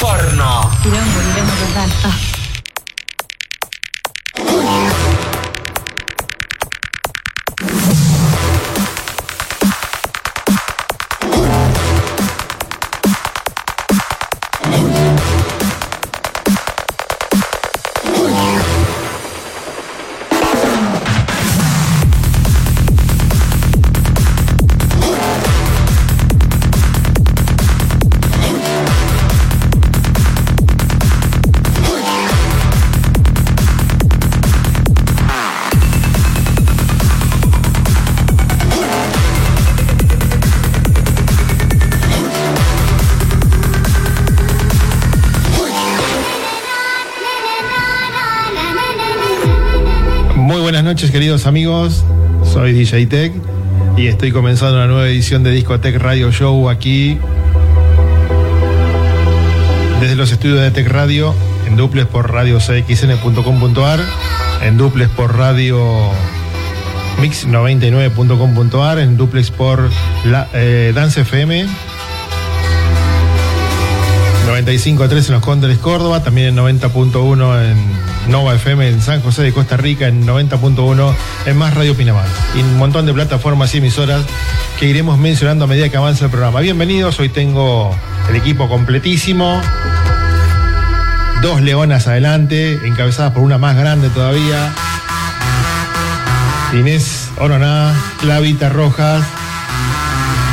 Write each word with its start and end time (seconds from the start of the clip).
Porno. 0.00 0.70
Quilombo, 0.82 1.20
quilombo 1.34 1.52
total. 1.66 1.90
Ah. 2.04 2.14
Queridos 51.20 51.46
amigos. 51.46 52.02
Soy 52.50 52.72
DJ 52.72 53.04
Tech 53.04 53.32
y 53.94 54.06
estoy 54.06 54.32
comenzando 54.32 54.76
una 54.76 54.86
nueva 54.86 55.06
edición 55.06 55.42
de 55.42 55.50
Discotech 55.50 55.98
Radio 55.98 56.32
Show 56.32 56.70
aquí 56.70 57.18
desde 60.00 60.16
los 60.16 60.32
estudios 60.32 60.60
de 60.60 60.70
Tech 60.70 60.88
Radio 60.88 61.34
en 61.66 61.76
duples 61.76 62.06
por 62.06 62.32
radio 62.32 62.58
cxn.com.ar, 62.58 64.00
en 64.62 64.78
duples 64.78 65.10
por 65.10 65.36
radio 65.36 66.10
mix99.com.ar, 67.18 68.98
en 68.98 69.18
duplex 69.18 69.50
por 69.50 69.90
la, 70.24 70.48
eh, 70.54 70.92
Dance 70.94 71.20
FM 71.20 71.66
95.3 74.48 75.26
en 75.26 75.32
los 75.34 75.42
Cóndores 75.42 75.76
Córdoba, 75.76 76.22
también 76.22 76.48
en 76.48 76.56
90.1 76.56 77.72
en 77.72 77.99
Nova 78.30 78.54
FM 78.54 78.88
en 78.88 79.00
San 79.00 79.20
José 79.22 79.42
de 79.42 79.52
Costa 79.52 79.76
Rica, 79.76 80.06
en 80.06 80.24
90.1 80.24 81.14
en 81.46 81.56
Más 81.58 81.74
Radio 81.74 81.96
Pinamar. 81.96 82.26
Y 82.54 82.60
un 82.60 82.78
montón 82.78 83.04
de 83.04 83.12
plataformas 83.12 83.74
y 83.74 83.78
emisoras 83.78 84.24
que 84.78 84.86
iremos 84.86 85.18
mencionando 85.18 85.64
a 85.64 85.66
medida 85.66 85.88
que 85.88 85.96
avance 85.96 86.24
el 86.24 86.30
programa. 86.30 86.60
Bienvenidos, 86.60 87.18
hoy 87.18 87.28
tengo 87.28 87.92
el 88.28 88.36
equipo 88.36 88.68
completísimo. 88.68 89.60
Dos 91.42 91.60
leonas 91.60 92.06
adelante, 92.06 92.78
encabezadas 92.84 93.32
por 93.32 93.42
una 93.42 93.58
más 93.58 93.76
grande 93.76 94.10
todavía. 94.10 94.72
Inés 96.72 97.30
Oroná, 97.36 97.92
Clavita 98.20 98.68
Rojas, 98.68 99.24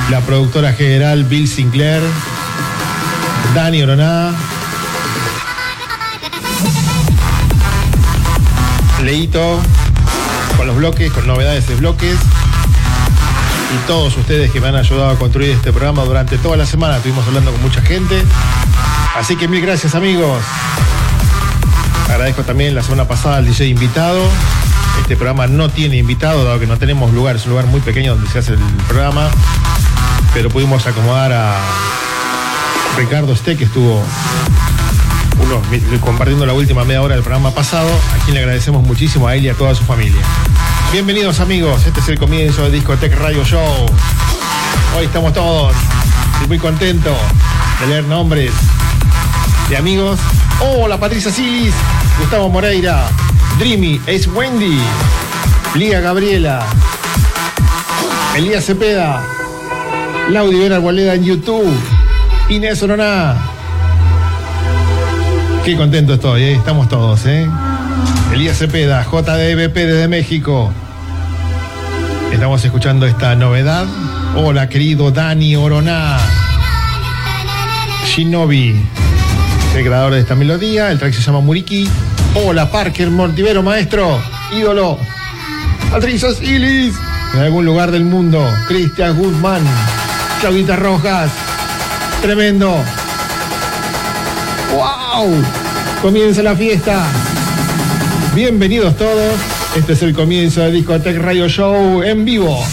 la 0.09 0.22
productora 0.22 0.73
general 0.73 1.25
Bill 1.25 1.48
Sinclair, 1.48 2.02
Dani 3.54 3.83
Oroná, 3.83 4.33
Leito, 9.08 9.62
con 10.58 10.68
los 10.68 10.76
bloques, 10.76 11.10
con 11.14 11.26
novedades 11.26 11.66
de 11.66 11.76
bloques. 11.76 12.18
Y 13.73 13.88
todos 13.88 14.18
ustedes 14.18 14.52
que 14.52 14.60
me 14.60 14.68
han 14.68 14.76
ayudado 14.76 15.12
a 15.12 15.16
construir 15.18 15.52
este 15.52 15.72
programa 15.72 16.04
durante 16.04 16.38
toda 16.38 16.58
la 16.58 16.66
semana. 16.66 16.98
Estuvimos 16.98 17.26
hablando 17.26 17.54
con 17.54 17.62
mucha 17.62 17.82
gente. 17.82 18.22
Así 19.16 19.38
que 19.38 19.48
mil 19.48 19.62
gracias 19.62 19.95
amigos. 19.95 20.44
Agradezco 22.10 22.44
también 22.44 22.76
la 22.76 22.84
semana 22.84 23.08
pasada 23.08 23.38
al 23.38 23.45
DJ 23.45 23.68
invitado. 23.68 24.30
Este 25.00 25.16
programa 25.16 25.48
no 25.48 25.70
tiene 25.70 25.95
invitado, 25.95 26.44
dado 26.44 26.60
que 26.60 26.68
no 26.68 26.78
tenemos 26.78 27.14
lugar, 27.14 27.38
es 27.38 27.45
un 27.45 27.52
lugar 27.52 27.68
muy 27.68 27.80
pequeño 27.80 28.16
donde 28.16 28.30
se 28.30 28.39
hace 28.39 28.56
el 28.56 28.60
programa. 28.89 29.30
Pero 30.34 30.50
pudimos 30.50 30.86
acomodar 30.86 31.32
a 31.32 31.56
Ricardo 32.98 33.34
Ste, 33.38 33.56
que 33.56 33.64
estuvo 33.64 34.04
unos, 35.39 35.99
compartiendo 36.02 36.45
la 36.45 36.53
última 36.53 36.83
media 36.83 37.02
hora 37.02 37.15
del 37.15 37.23
programa 37.23 37.52
pasado, 37.52 37.89
a 38.14 38.23
quien 38.23 38.36
le 38.36 38.42
agradecemos 38.42 38.83
muchísimo 38.83 39.27
a 39.27 39.36
él 39.36 39.45
y 39.45 39.49
a 39.49 39.53
toda 39.53 39.75
su 39.75 39.83
familia. 39.83 40.21
Bienvenidos 40.92 41.39
amigos, 41.39 41.86
este 41.86 41.99
es 41.99 42.09
el 42.09 42.20
comienzo 42.20 42.64
de 42.64 42.71
Discotech 42.71 43.14
Radio 43.15 43.43
Show. 43.43 43.86
Hoy 44.97 45.05
estamos 45.05 45.33
todos 45.33 45.73
muy 46.47 46.58
contentos 46.58 47.17
de 47.81 47.87
leer 47.87 48.03
nombres 48.05 48.52
de 49.70 49.77
amigos. 49.77 50.20
Hola 50.59 50.99
Patricia 50.99 51.31
Silis, 51.31 51.73
Gustavo 52.20 52.49
Moreira, 52.49 53.08
Dreamy, 53.59 54.02
Ace 54.08 54.30
Wendy, 54.30 54.80
Lía 55.76 55.99
Gabriela, 55.99 56.65
Elías 58.36 58.65
Cepeda, 58.65 59.23
Laudi 60.30 60.59
Vera 60.59 60.77
Arboleda 60.77 61.14
en 61.15 61.23
YouTube, 61.23 61.71
Inés 62.49 62.81
Oroná. 62.81 63.57
Qué 65.67 65.76
contento 65.76 66.14
estoy, 66.14 66.44
¿eh? 66.44 66.54
estamos 66.54 66.88
todos, 66.88 67.26
¿eh? 67.26 67.45
Elías 68.32 68.58
Cepeda, 68.58 69.04
JDBP 69.04 69.73
desde 69.73 70.08
México. 70.08 70.72
Estamos 72.32 72.64
escuchando 72.64 73.05
esta 73.05 73.36
novedad. 73.36 73.86
Hola, 74.38 74.70
querido 74.70 75.11
Dani 75.11 75.58
Oroná. 75.58 76.20
Shinobi, 78.06 78.82
el 79.76 79.83
creador 79.83 80.14
de 80.14 80.22
esta 80.22 80.36
melodía. 80.36 80.89
El 80.89 81.00
track 81.00 81.11
se 81.11 81.22
llama 81.22 81.42
Muriki. 81.42 81.89
Hola, 82.36 82.72
Parker 82.72 83.10
Mortivero, 83.10 83.61
maestro, 83.61 84.22
ídolo. 84.58 84.98
Patricia 85.92 86.32
Silis, 86.32 86.95
en 87.33 87.42
algún 87.42 87.66
lugar 87.66 87.92
del 87.92 88.06
mundo. 88.06 88.42
Cristian 88.70 89.17
Guzmán, 89.17 89.64
Claudita 90.39 90.77
Rojas. 90.77 91.30
Tremendo. 92.22 92.73
¡Wow! 94.73 94.96
Comienza 96.00 96.44
la 96.44 96.55
fiesta. 96.55 97.04
Bienvenidos 98.36 98.95
todos. 98.98 99.33
Este 99.76 99.94
es 99.94 100.04
el 100.04 100.14
comienzo 100.14 100.61
de 100.61 100.72
Discotech 100.72 101.17
Radio 101.17 101.50
Show 101.50 102.04
en 102.04 102.23
vivo. 102.23 102.64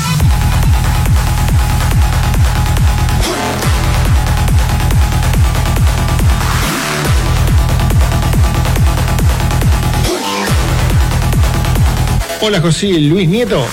Hola 12.43 12.61
José 12.61 12.89
Luis 13.01 13.27
Nieto. 13.27 13.65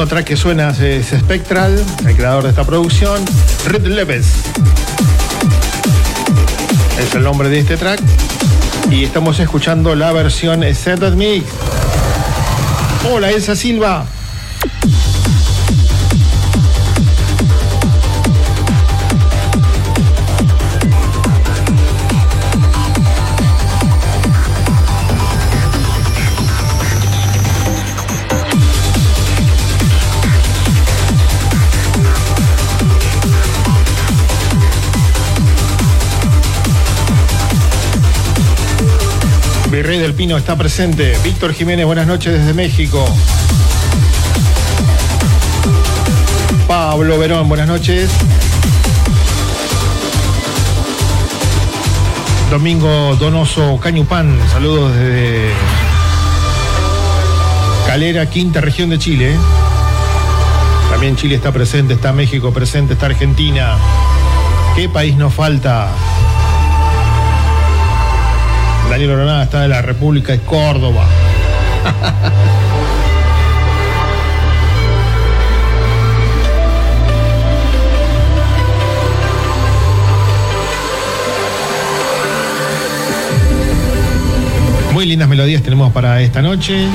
Segundo 0.00 0.14
track 0.14 0.28
que 0.28 0.36
suena 0.38 0.70
es 0.70 1.08
Spectral, 1.08 1.84
el 2.06 2.16
creador 2.16 2.44
de 2.44 2.48
esta 2.48 2.64
producción, 2.64 3.22
Red 3.66 3.86
Leves. 3.86 4.28
Es 6.98 7.14
el 7.14 7.22
nombre 7.22 7.50
de 7.50 7.58
este 7.58 7.76
track. 7.76 8.00
Y 8.90 9.04
estamos 9.04 9.38
escuchando 9.40 9.94
la 9.94 10.10
versión 10.12 10.62
Set 10.74 11.02
Mix. 11.16 11.44
Hola 13.12 13.30
Elsa 13.30 13.54
Silva. 13.54 14.06
Virrey 39.82 39.98
del 39.98 40.12
Pino 40.12 40.36
está 40.36 40.56
presente. 40.56 41.16
Víctor 41.24 41.54
Jiménez, 41.54 41.86
buenas 41.86 42.06
noches 42.06 42.34
desde 42.34 42.52
México. 42.52 43.02
Pablo 46.68 47.18
Verón, 47.18 47.48
buenas 47.48 47.66
noches. 47.66 48.10
Domingo 52.50 53.16
Donoso 53.16 53.80
Cañupán, 53.80 54.38
saludos 54.52 54.94
desde 54.94 55.50
Calera, 57.86 58.28
quinta 58.28 58.60
región 58.60 58.90
de 58.90 58.98
Chile. 58.98 59.34
También 60.90 61.16
Chile 61.16 61.36
está 61.36 61.52
presente, 61.52 61.94
está 61.94 62.12
México 62.12 62.52
presente, 62.52 62.92
está 62.92 63.06
Argentina. 63.06 63.78
¿Qué 64.76 64.90
país 64.90 65.16
nos 65.16 65.32
falta? 65.32 65.88
Daniel 68.90 69.12
Oronada 69.12 69.44
está 69.44 69.60
de 69.60 69.68
la 69.68 69.80
República 69.82 70.32
de 70.32 70.40
Córdoba. 70.40 71.06
Muy 84.92 85.06
lindas 85.06 85.28
melodías 85.28 85.62
tenemos 85.62 85.92
para 85.92 86.20
esta 86.20 86.42
noche. 86.42 86.88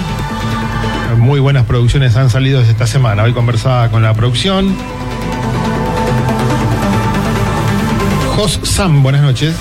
Muy 1.17 1.39
buenas 1.39 1.65
producciones 1.65 2.17
han 2.17 2.29
salido 2.29 2.59
esta 2.59 2.87
semana. 2.87 3.23
Hoy 3.23 3.31
conversaba 3.31 3.89
con 3.89 4.03
la 4.03 4.13
producción. 4.13 4.75
Jos 8.35 8.59
Sam, 8.63 9.01
buenas 9.01 9.21
noches. 9.21 9.55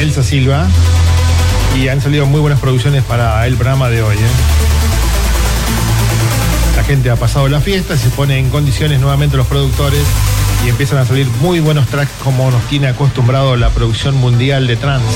Elsa 0.00 0.24
Silva. 0.24 0.66
Y 1.76 1.88
han 1.88 2.00
salido 2.00 2.26
muy 2.26 2.40
buenas 2.40 2.60
producciones 2.60 3.02
para 3.04 3.46
el 3.46 3.54
programa 3.54 3.88
de 3.88 4.02
hoy. 4.02 4.16
¿eh? 4.16 4.30
La 6.76 6.84
gente 6.84 7.10
ha 7.10 7.16
pasado 7.16 7.48
la 7.48 7.60
fiesta, 7.60 7.96
se 7.96 8.10
pone 8.10 8.38
en 8.38 8.50
condiciones 8.50 9.00
nuevamente 9.00 9.36
los 9.36 9.46
productores 9.46 10.02
y 10.64 10.68
empiezan 10.68 10.98
a 10.98 11.06
salir 11.06 11.26
muy 11.40 11.60
buenos 11.60 11.86
tracks 11.86 12.10
como 12.22 12.50
nos 12.50 12.62
tiene 12.64 12.88
acostumbrado 12.88 13.56
la 13.56 13.70
producción 13.70 14.16
mundial 14.16 14.66
de 14.66 14.76
trance. 14.76 15.06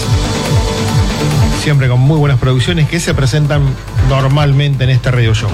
Siempre 1.63 1.89
con 1.89 2.01
muy 2.01 2.19
buenas 2.19 2.39
producciones 2.39 2.89
que 2.89 3.01
se 3.01 3.15
presentan 3.15 3.63
normalmente 4.09 4.85
en 4.85 4.91
este 4.91 5.11
radio 5.11 5.35
show. 5.35 5.51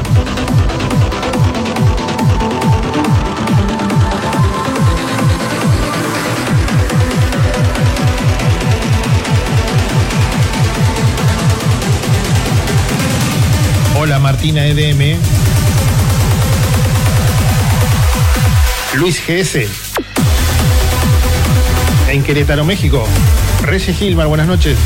Martina 14.31 14.65
EDM. 14.65 15.19
Luis 18.95 19.21
GS. 19.27 19.67
En 22.09 22.23
Querétaro, 22.23 22.65
México. 22.65 23.05
Reyes 23.63 23.97
Gilmar, 23.97 24.29
buenas 24.29 24.47
noches. 24.47 24.79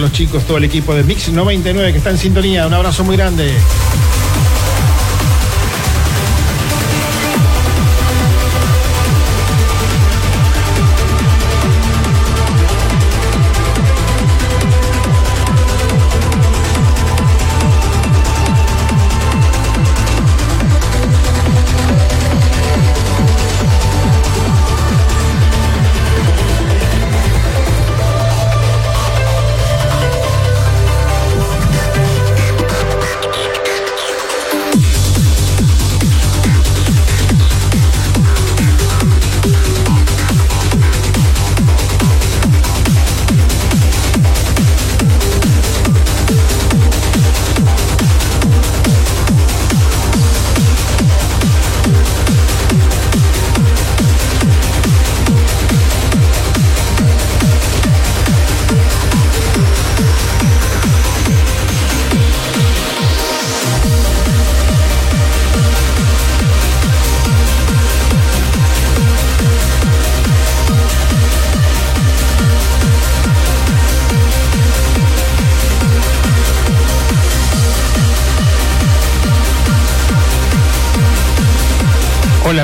Los 0.00 0.12
chicos, 0.12 0.44
todo 0.44 0.56
el 0.56 0.64
equipo 0.64 0.94
de 0.94 1.02
Mix 1.02 1.28
99 1.28 1.92
que 1.92 1.98
está 1.98 2.10
en 2.10 2.18
sintonía. 2.18 2.66
Un 2.66 2.74
abrazo 2.74 3.04
muy 3.04 3.16
grande. 3.16 3.52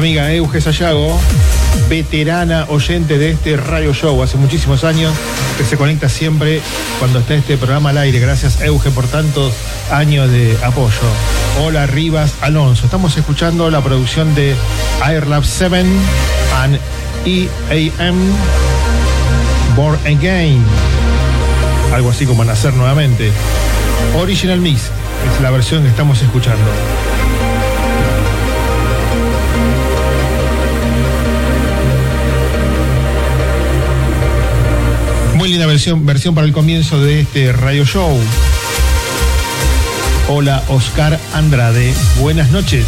Amiga 0.07 0.33
Euge 0.33 0.61
Sayago, 0.61 1.19
veterana 1.89 2.67
oyente 2.69 3.19
de 3.19 3.33
este 3.33 3.57
radio 3.57 3.93
show, 3.93 4.23
hace 4.23 4.37
muchísimos 4.37 4.85
años 4.85 5.13
que 5.59 5.65
se 5.65 5.77
conecta 5.77 6.09
siempre 6.09 6.63
cuando 7.01 7.19
está 7.19 7.35
este 7.35 7.57
programa 7.57 7.91
al 7.91 7.99
aire. 7.99 8.21
Gracias 8.21 8.61
Euge 8.61 8.93
por 8.93 9.09
tantos 9.09 9.53
años 9.91 10.31
de 10.31 10.57
apoyo. 10.63 10.93
Hola 11.61 11.87
Rivas 11.87 12.35
Alonso, 12.41 12.85
estamos 12.85 13.17
escuchando 13.17 13.69
la 13.69 13.83
producción 13.83 14.33
de 14.37 14.55
Airlab 15.03 15.45
7 15.45 15.85
and 16.55 16.79
EAM 17.25 18.17
Born 19.75 19.99
Again. 20.07 20.65
Algo 21.93 22.11
así 22.11 22.27
como 22.27 22.45
nacer 22.45 22.75
nuevamente. 22.75 23.33
Original 24.17 24.61
Mix 24.61 24.83
es 24.83 25.43
la 25.43 25.51
versión 25.51 25.83
que 25.83 25.89
estamos 25.89 26.23
escuchando. 26.23 27.16
Muy 35.47 35.53
linda 35.53 35.69
versión, 35.69 36.05
versión 36.05 36.35
para 36.35 36.45
el 36.45 36.53
comienzo 36.53 37.01
de 37.01 37.21
este 37.21 37.53
radio 37.53 37.85
show. 37.85 38.19
Hola, 40.29 40.61
Oscar 40.67 41.21
Andrade. 41.35 41.95
Buenas 42.19 42.51
noches. 42.51 42.85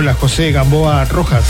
Hola, 0.00 0.14
José 0.14 0.52
Gamboa 0.52 1.04
Rojas. 1.06 1.44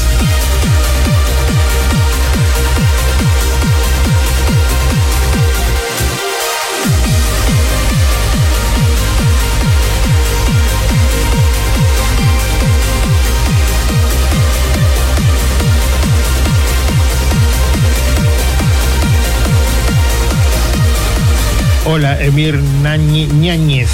Hola, 21.84 22.18
Emir 22.24 22.58
Ñañez. 22.82 23.90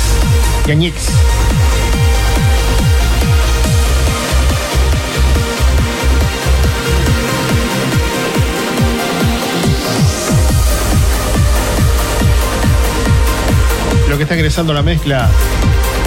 Ñañez. 0.68 1.24
Que 14.16 14.23
está 14.23 14.37
ingresando 14.37 14.73
la 14.73 14.83
mezcla. 14.83 15.28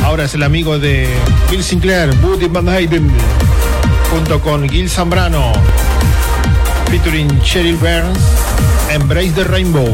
Ahora 0.06 0.24
es 0.24 0.34
el 0.34 0.44
amigo 0.44 0.80
de 0.80 1.10
Bill 1.52 1.62
Sinclair, 1.62 2.10
Woody 2.24 2.48
Van 2.48 2.70
Hayden, 2.70 3.12
junto 4.10 4.40
con 4.40 4.68
Gil 4.70 4.90
Zambrano, 4.90 5.52
featuring 6.90 7.28
Cheryl 7.42 7.76
Burns, 7.76 8.18
Embrace 8.90 9.32
the 9.32 9.44
Rainbow, 9.44 9.90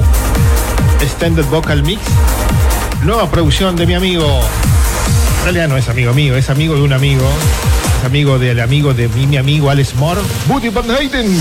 Extended 1.01 1.43
Vocal 1.45 1.81
Mix, 1.81 2.01
nueva 3.03 3.31
producción 3.31 3.75
de 3.75 3.87
mi 3.87 3.95
amigo, 3.95 4.41
en 5.39 5.43
realidad 5.45 5.67
no 5.67 5.77
es 5.77 5.89
amigo 5.89 6.13
mío, 6.13 6.37
es 6.37 6.51
amigo 6.51 6.75
de 6.75 6.81
un 6.81 6.93
amigo, 6.93 7.27
es 7.99 8.05
amigo 8.05 8.37
del 8.37 8.59
amigo 8.59 8.93
de 8.93 9.07
mi, 9.09 9.25
mi 9.25 9.37
amigo 9.37 9.71
Alex 9.71 9.95
Moore, 9.95 10.21
Woody 10.47 10.69
Van 10.69 10.91
Hayden. 10.91 11.35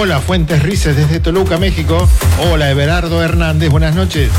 Hola, 0.00 0.20
Fuentes 0.20 0.62
Rices 0.62 0.94
desde 0.94 1.18
Toluca, 1.18 1.58
México. 1.58 2.08
Hola, 2.38 2.70
Everardo 2.70 3.20
Hernández, 3.20 3.68
buenas 3.68 3.96
noches. 3.96 4.30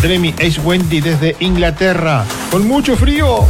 Dremi 0.00 0.34
Ace 0.38 0.58
Wendy 0.62 1.02
desde 1.02 1.36
Inglaterra, 1.40 2.24
con 2.50 2.66
mucho 2.66 2.96
frío. 2.96 3.44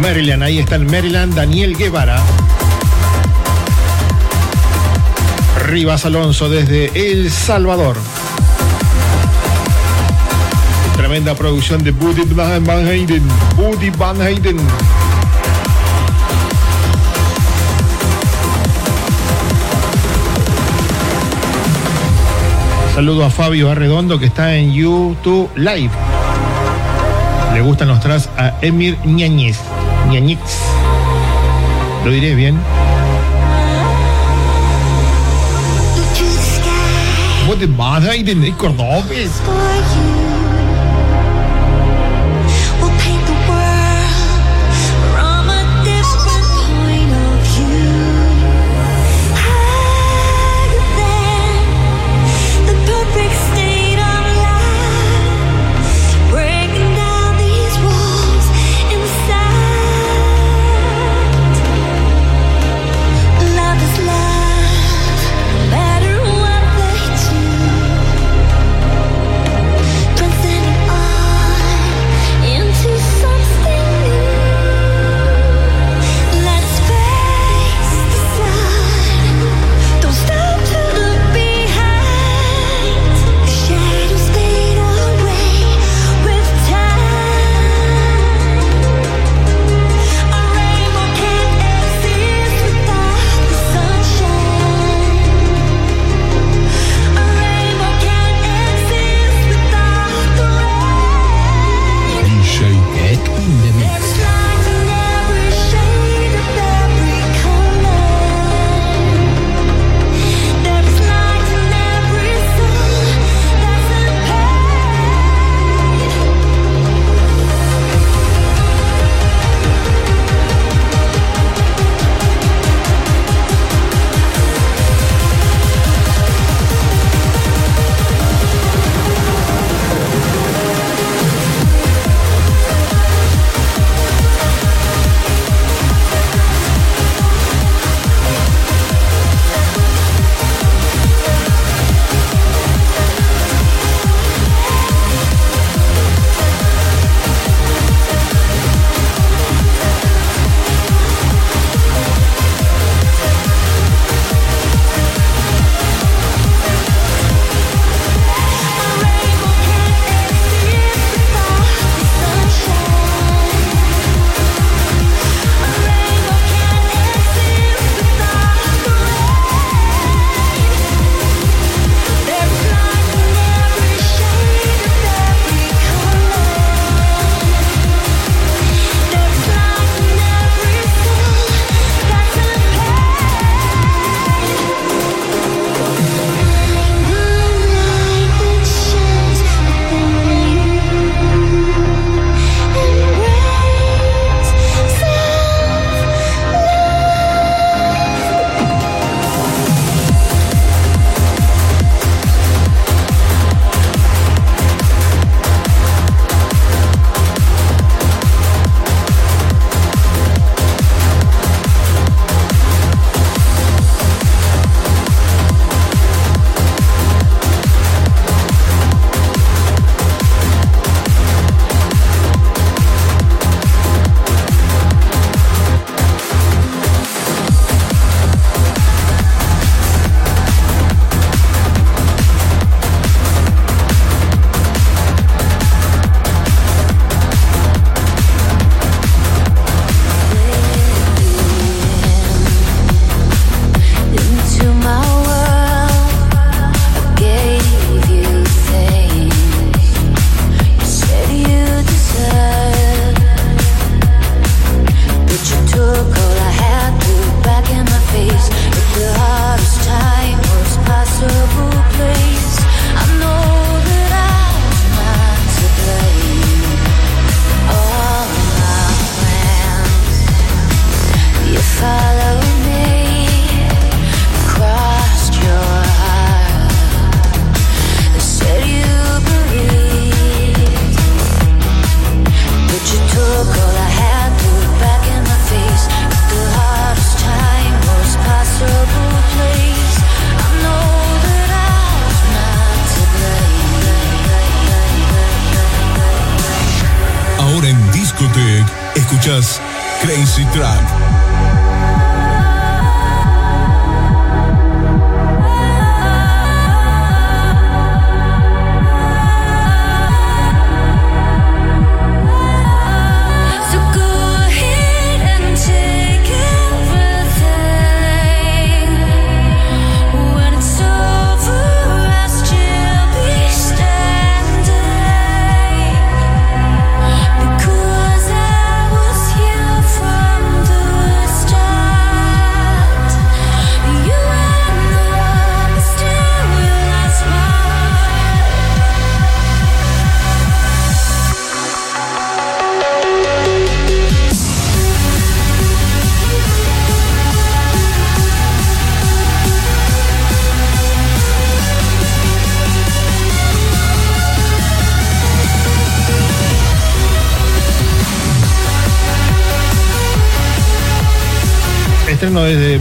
Maryland, 0.00 0.44
ahí 0.44 0.60
está 0.60 0.76
el 0.76 0.84
Maryland, 0.84 1.34
Daniel 1.34 1.76
Guevara. 1.76 2.22
Rivas 5.66 6.04
Alonso 6.04 6.48
desde 6.48 6.92
El 6.94 7.28
Salvador. 7.28 7.96
Tremenda 10.96 11.34
producción 11.34 11.82
de 11.82 11.90
Buddy 11.90 12.22
Van 12.34 12.86
Hayden. 12.86 13.24
Buddy 13.56 13.90
Van 13.90 14.22
Hayden. 14.22 14.58
Saludo 22.94 23.24
a 23.24 23.30
Fabio 23.30 23.70
Arredondo 23.70 24.18
que 24.18 24.26
está 24.26 24.54
en 24.54 24.70
YouTube 24.74 25.48
Live. 25.56 25.90
Le 27.54 27.62
gustan 27.62 27.88
los 27.88 28.00
tras 28.00 28.28
a 28.36 28.52
Emir 28.60 28.98
Ñañez. 29.06 29.58
Ñañez. 30.10 30.38
¿Lo 32.04 32.10
diré 32.10 32.34
bien? 32.34 32.58
What 37.48 37.58
the 37.58 38.52
cordobés. 38.58 39.30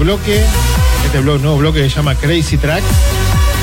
Bloque, 0.02 0.44
este 1.06 1.20
blo- 1.22 1.40
nuevo 1.40 1.58
bloque 1.58 1.84
que 1.84 1.90
se 1.90 1.96
llama 1.96 2.16
Crazy 2.16 2.58
Track 2.58 2.82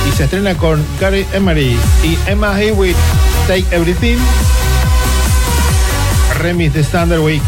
y 0.09 0.17
se 0.17 0.25
estrena 0.25 0.55
con 0.57 0.85
Gary 1.01 1.27
Emery 1.33 1.77
y 2.05 2.17
Emma 2.27 2.61
Hewitt, 2.61 2.97
Take 3.49 3.65
Everything, 3.73 4.19
remix 6.41 6.73
de 6.75 6.81
Standard 6.81 7.21
Week. 7.21 7.43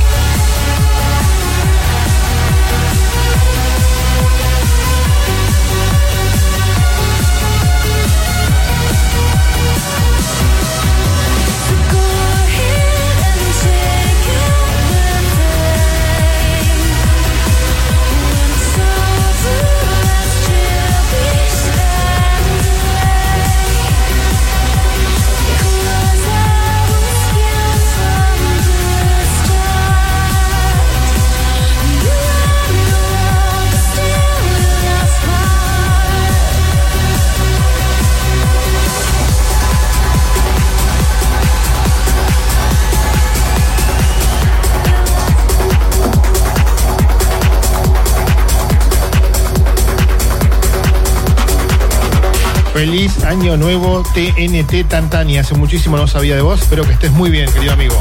Año 53.40 53.56
nuevo 53.56 54.02
TNT 54.02 54.86
Tantani. 54.86 55.38
Hace 55.38 55.54
muchísimo 55.54 55.96
no 55.96 56.06
sabía 56.06 56.36
de 56.36 56.42
vos. 56.42 56.60
Espero 56.60 56.84
que 56.84 56.92
estés 56.92 57.10
muy 57.10 57.30
bien, 57.30 57.50
querido 57.50 57.72
amigo. 57.72 57.98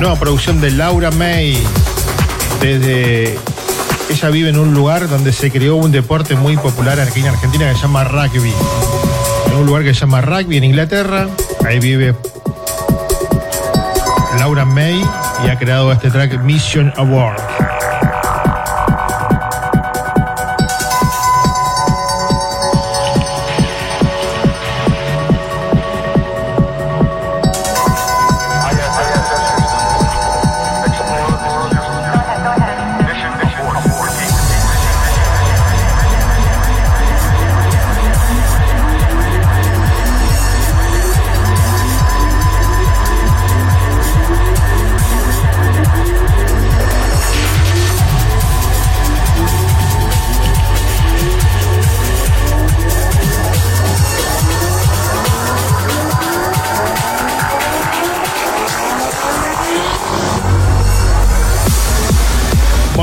Nueva 0.00 0.16
producción 0.16 0.60
de 0.60 0.72
Laura 0.72 1.12
May. 1.12 1.62
Desde. 2.60 3.38
Ella 4.10 4.30
vive 4.30 4.48
en 4.48 4.58
un 4.58 4.74
lugar 4.74 5.08
donde 5.08 5.32
se 5.32 5.52
creó 5.52 5.76
un 5.76 5.92
deporte 5.92 6.34
muy 6.34 6.56
popular 6.56 6.98
aquí 6.98 7.20
en 7.20 7.28
Argentina 7.28 7.68
que 7.68 7.76
se 7.76 7.82
llama 7.82 8.02
rugby. 8.02 8.52
En 9.46 9.56
un 9.56 9.66
lugar 9.66 9.84
que 9.84 9.94
se 9.94 10.00
llama 10.00 10.22
rugby 10.22 10.56
en 10.56 10.64
Inglaterra. 10.64 11.28
Ahí 11.64 11.78
vive 11.78 12.16
Laura 14.38 14.64
May 14.64 15.00
y 15.44 15.48
ha 15.48 15.56
creado 15.56 15.92
este 15.92 16.10
track 16.10 16.42
Mission 16.42 16.92
Award. 16.96 17.71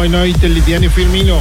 Boa 0.09 0.21
noite, 0.21 0.49
Lidiane 0.49 0.89
Firmino. 0.89 1.39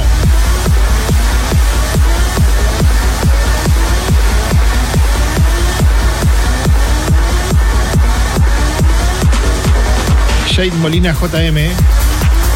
Shade 10.47 10.69
Molina 10.77 11.15
JM. 11.19 11.57
¿eh? 11.57 11.71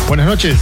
Buenas 0.08 0.28
noches. 0.28 0.60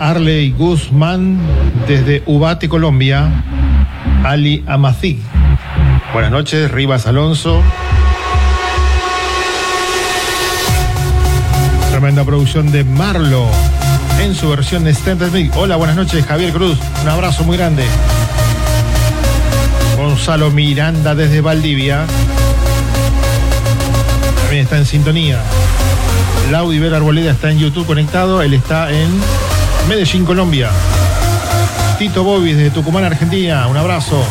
Arley 0.00 0.52
Guzmán 0.52 1.38
desde 1.86 2.22
Ubate, 2.24 2.70
Colombia. 2.70 3.44
Ali 4.24 4.64
Amazig. 4.66 5.18
Buenas 6.14 6.30
noches, 6.30 6.70
Rivas 6.70 7.06
Alonso. 7.06 7.62
Tremenda 11.90 12.24
producción 12.24 12.72
de 12.72 12.82
Marlo 12.82 13.46
en 14.22 14.34
su 14.34 14.48
versión 14.48 14.84
de 14.84 14.90
Standard 14.92 15.32
Mix. 15.32 15.54
Hola, 15.54 15.76
buenas 15.76 15.96
noches, 15.96 16.24
Javier 16.24 16.52
Cruz. 16.52 16.78
Un 17.02 17.08
abrazo 17.10 17.44
muy 17.44 17.58
grande. 17.58 17.84
Gonzalo 19.98 20.50
Miranda 20.50 21.14
desde 21.14 21.42
Valdivia. 21.42 22.06
También 24.44 24.62
está 24.64 24.78
en 24.78 24.86
sintonía. 24.86 25.38
Laudi 26.50 26.78
Vera 26.78 26.96
Arboleda 26.96 27.32
está 27.32 27.50
en 27.50 27.58
YouTube 27.58 27.86
conectado. 27.86 28.40
Él 28.40 28.54
está 28.54 28.90
en 28.90 29.10
Medellín, 29.88 30.24
Colombia. 30.24 30.70
Tito 31.98 32.24
Bobis 32.24 32.56
desde 32.56 32.70
Tucumán, 32.70 33.04
Argentina. 33.04 33.66
Un 33.66 33.76
abrazo. 33.76 34.24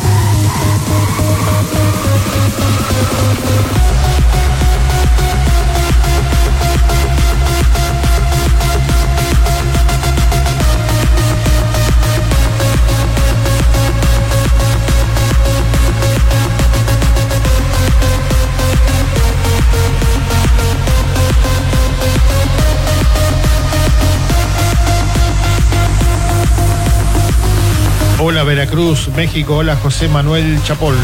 Hola 28.30 28.44
Veracruz, 28.44 29.08
México. 29.16 29.56
Hola 29.56 29.76
José 29.76 30.08
Manuel 30.08 30.62
Chapol. 30.64 30.96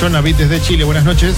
Jonavit 0.00 0.36
desde 0.36 0.62
Chile, 0.62 0.84
buenas 0.84 1.02
noches. 1.04 1.34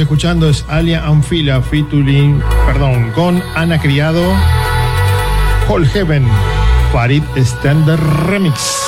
Escuchando 0.00 0.48
es 0.48 0.64
Alia 0.68 1.06
Anfila 1.06 1.62
featuring, 1.62 2.42
perdón, 2.66 3.10
con 3.12 3.42
Ana 3.54 3.80
Criado, 3.80 4.22
Whole 5.68 5.86
Heaven, 5.86 6.26
Farid 6.92 7.22
Standard 7.36 8.00
Remix. 8.26 8.87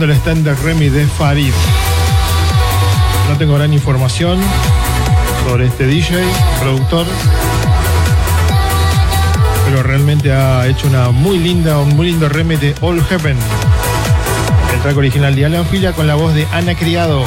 Lindo 0.00 0.14
el 0.14 0.18
stand 0.18 0.44
de 0.44 0.54
Remy 0.54 0.88
de 0.88 1.06
Farid. 1.06 1.52
No 3.28 3.36
tengo 3.36 3.56
gran 3.56 3.74
información 3.74 4.40
sobre 5.46 5.66
este 5.66 5.86
DJ, 5.86 6.24
productor, 6.58 7.06
pero 9.66 9.82
realmente 9.82 10.32
ha 10.32 10.66
hecho 10.68 10.86
una 10.86 11.10
muy 11.10 11.38
linda, 11.38 11.78
un 11.80 11.96
muy 11.96 12.06
lindo 12.06 12.30
Remy 12.30 12.56
de 12.56 12.74
All 12.80 13.04
Heaven. 13.04 13.36
El 14.72 14.80
track 14.80 14.96
original 14.96 15.36
de 15.36 15.44
Alan 15.44 15.66
Fila 15.66 15.92
con 15.92 16.06
la 16.06 16.14
voz 16.14 16.32
de 16.32 16.46
Ana 16.50 16.74
Criado. 16.74 17.22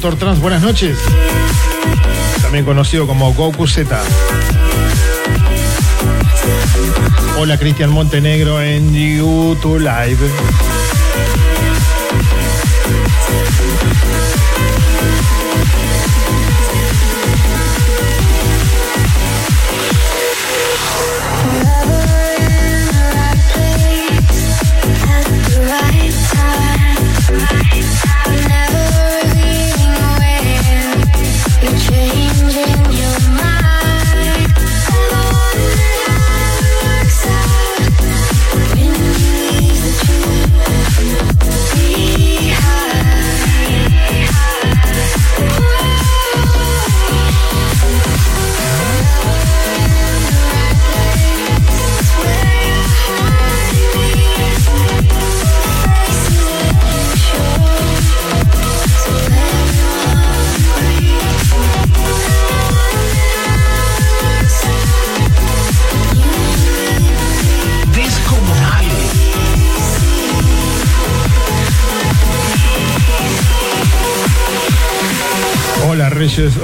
Doctor 0.00 0.16
Trans, 0.16 0.40
buenas 0.40 0.62
noches. 0.62 0.96
También 2.40 2.64
conocido 2.64 3.08
como 3.08 3.34
Goku 3.34 3.66
Z. 3.66 4.00
Hola, 7.36 7.58
Cristian 7.58 7.90
Montenegro 7.90 8.62
en 8.62 8.94
YouTube 8.94 9.80
Live. 9.80 10.30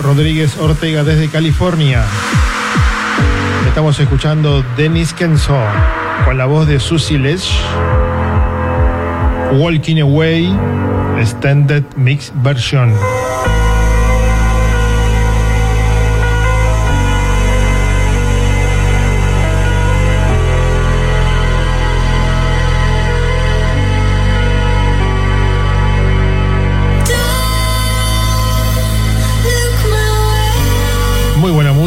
Rodríguez 0.05 0.59
Ortega 0.59 1.03
desde 1.03 1.31
California. 1.31 2.05
Estamos 3.67 3.99
escuchando 3.99 4.63
Dennis 4.77 5.15
Kenzo 5.15 5.59
con 6.27 6.37
la 6.37 6.45
voz 6.45 6.69
de 6.69 6.79
Susie 6.79 7.19
Lesh. 7.19 7.51
Walking 9.55 10.01
Away 10.03 10.55
Extended 11.19 11.85
Mix 11.97 12.31
Version. 12.43 12.93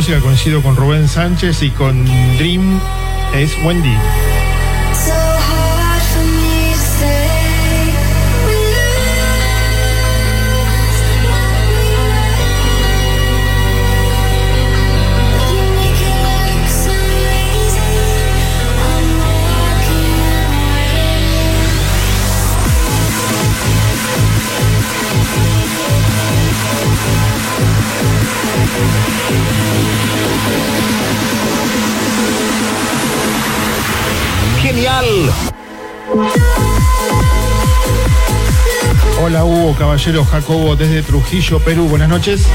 Música, 0.08 0.22
coincido 0.22 0.62
con 0.62 0.78
Rubén 0.78 1.10
Sánchez 1.10 1.64
y 1.64 1.70
con 1.72 2.06
Dream 2.38 2.80
es 3.36 3.52
Wendy. 3.62 3.94
Hola 39.22 39.44
Hugo 39.44 39.76
Caballero 39.76 40.26
Jacobo 40.26 40.76
desde 40.76 41.04
Trujillo, 41.04 41.60
Perú. 41.60 41.88
Buenas 41.88 42.10
noches. 42.10 42.48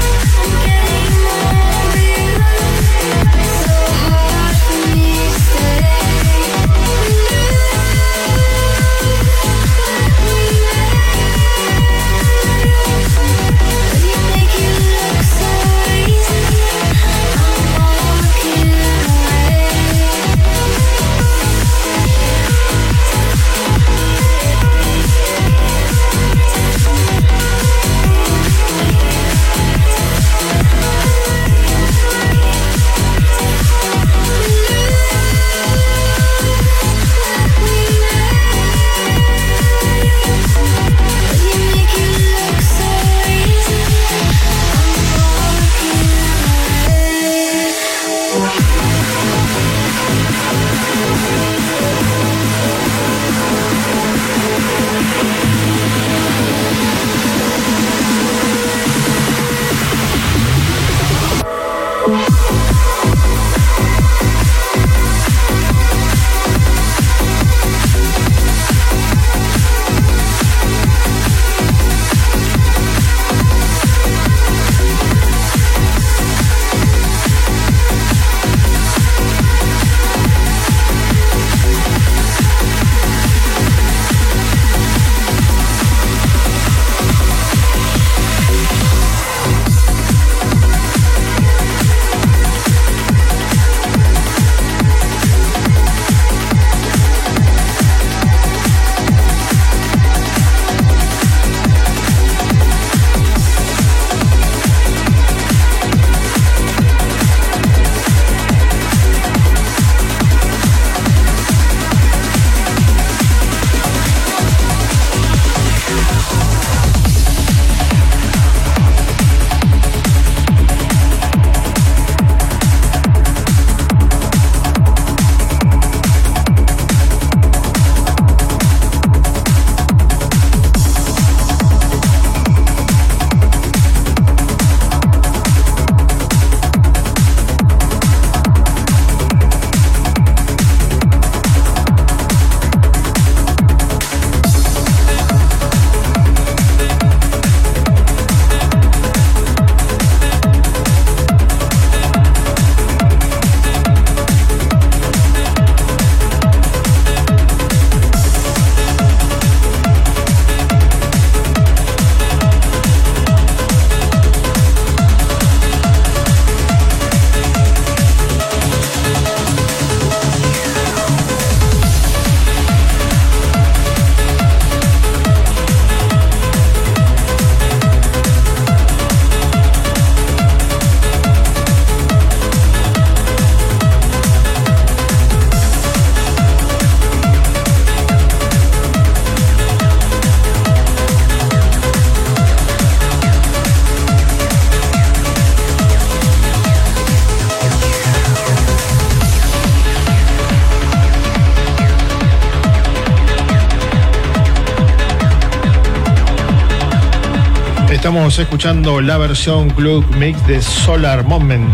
Estamos 208.33 208.51
escuchando 208.51 208.99
la 208.99 209.19
versión 209.19 209.69
Club 209.69 210.03
Mix 210.15 210.47
de 210.47 210.59
Solar 210.59 211.23
Moment, 211.23 211.69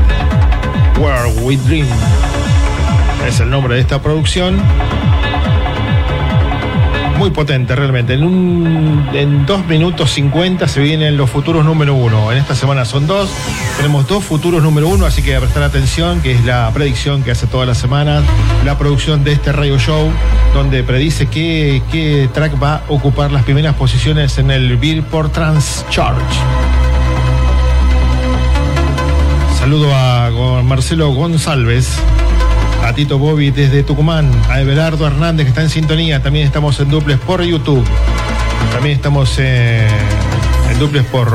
Where 0.99 1.31
We 1.41 1.55
Dream. 1.55 1.87
Es 3.25 3.39
el 3.39 3.49
nombre 3.49 3.75
de 3.75 3.79
esta 3.79 4.01
producción. 4.01 4.61
Muy 7.19 7.31
potente 7.31 7.75
realmente. 7.75 8.13
En, 8.13 8.23
un, 8.23 9.09
en 9.11 9.45
2 9.45 9.65
minutos 9.65 10.09
50 10.11 10.69
se 10.69 10.79
vienen 10.79 11.17
los 11.17 11.29
futuros 11.29 11.65
número 11.65 11.93
uno. 11.93 12.31
En 12.31 12.37
esta 12.37 12.55
semana 12.55 12.85
son 12.85 13.07
dos. 13.07 13.29
Tenemos 13.75 14.07
dos 14.07 14.23
futuros 14.23 14.63
número 14.63 14.87
uno, 14.87 15.05
así 15.05 15.21
que 15.21 15.37
prestar 15.37 15.63
atención, 15.63 16.21
que 16.21 16.31
es 16.31 16.45
la 16.45 16.71
predicción 16.73 17.21
que 17.21 17.31
hace 17.31 17.45
todas 17.45 17.67
las 17.67 17.77
semanas. 17.77 18.23
La 18.63 18.77
producción 18.77 19.25
de 19.25 19.33
este 19.33 19.51
radio 19.51 19.77
show, 19.77 20.09
donde 20.53 20.81
predice 20.81 21.27
qué, 21.27 21.83
qué 21.91 22.29
track 22.33 22.53
va 22.63 22.75
a 22.75 22.83
ocupar 22.87 23.33
las 23.33 23.43
primeras 23.43 23.75
posiciones 23.75 24.37
en 24.37 24.49
el 24.49 24.77
Billboard 24.77 25.31
Trans 25.33 25.85
Charge. 25.89 26.23
Saludo 29.59 29.93
a 29.93 30.61
Marcelo 30.63 31.09
González, 31.09 31.99
a 32.83 32.93
Tito 32.93 33.17
Bobby 33.17 33.51
desde 33.51 33.83
Tucumán, 33.83 34.31
a 34.49 34.61
Everardo 34.61 35.07
Hernández 35.07 35.45
que 35.45 35.49
está 35.49 35.61
en 35.61 35.69
sintonía. 35.69 36.21
También 36.21 36.45
estamos 36.45 36.79
en 36.79 36.89
duples 36.89 37.17
por 37.19 37.41
YouTube. 37.43 37.85
También 38.71 38.95
estamos 38.95 39.35
eh, 39.39 39.87
en 40.71 40.79
duples 40.79 41.05
por 41.05 41.29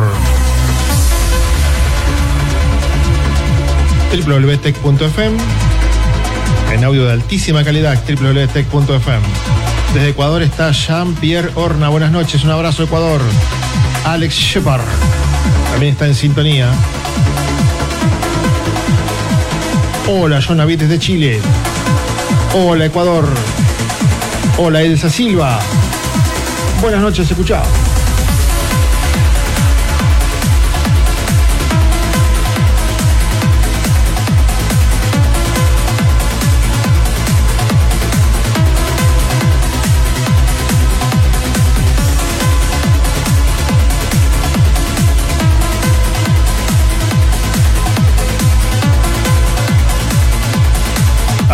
www.tech.fm 4.11 5.37
en 6.73 6.85
audio 6.85 7.05
de 7.05 7.13
altísima 7.13 7.65
calidad 7.65 8.03
www.tech.fm. 8.05 9.23
Desde 9.93 10.09
Ecuador 10.09 10.43
está 10.43 10.73
Jean-Pierre 10.73 11.51
Horna. 11.55 11.89
Buenas 11.89 12.11
noches, 12.11 12.43
un 12.45 12.51
abrazo 12.51 12.83
Ecuador. 12.83 13.21
Alex 14.05 14.35
Shepard 14.35 14.83
también 15.71 15.93
está 15.93 16.07
en 16.07 16.15
sintonía. 16.15 16.69
Hola, 20.07 20.39
John 20.47 20.59
David 20.59 20.81
desde 20.81 20.99
Chile. 20.99 21.41
Hola, 22.53 22.85
Ecuador. 22.85 23.27
Hola, 24.59 24.83
Elsa 24.83 25.09
Silva. 25.09 25.59
Buenas 26.83 27.01
noches, 27.01 27.31
escuchado. 27.31 27.94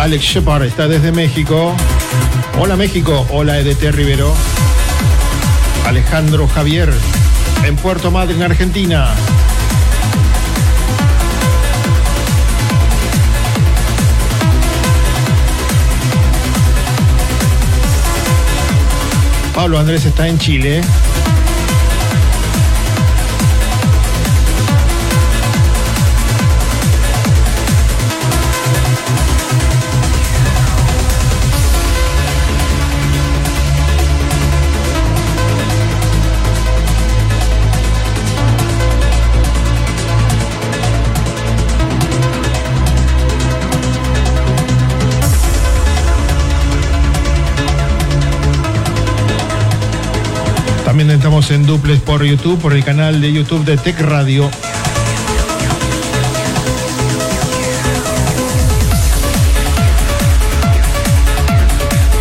Alex 0.01 0.23
Shepard 0.23 0.63
está 0.63 0.87
desde 0.87 1.11
México. 1.11 1.75
Hola 2.59 2.75
México, 2.75 3.23
hola 3.29 3.59
EDT 3.59 3.91
Rivero. 3.91 4.33
Alejandro 5.85 6.47
Javier 6.47 6.91
en 7.63 7.75
Puerto 7.75 8.09
Madryn, 8.09 8.41
Argentina. 8.41 9.13
Pablo 19.53 19.77
Andrés 19.77 20.03
está 20.05 20.27
en 20.27 20.39
Chile. 20.39 20.81
En 51.49 51.65
duples 51.65 51.99
por 51.99 52.23
YouTube, 52.23 52.59
por 52.59 52.73
el 52.73 52.83
canal 52.83 53.19
de 53.19 53.33
YouTube 53.33 53.65
de 53.65 53.75
Tech 53.75 53.99
Radio. 53.99 54.49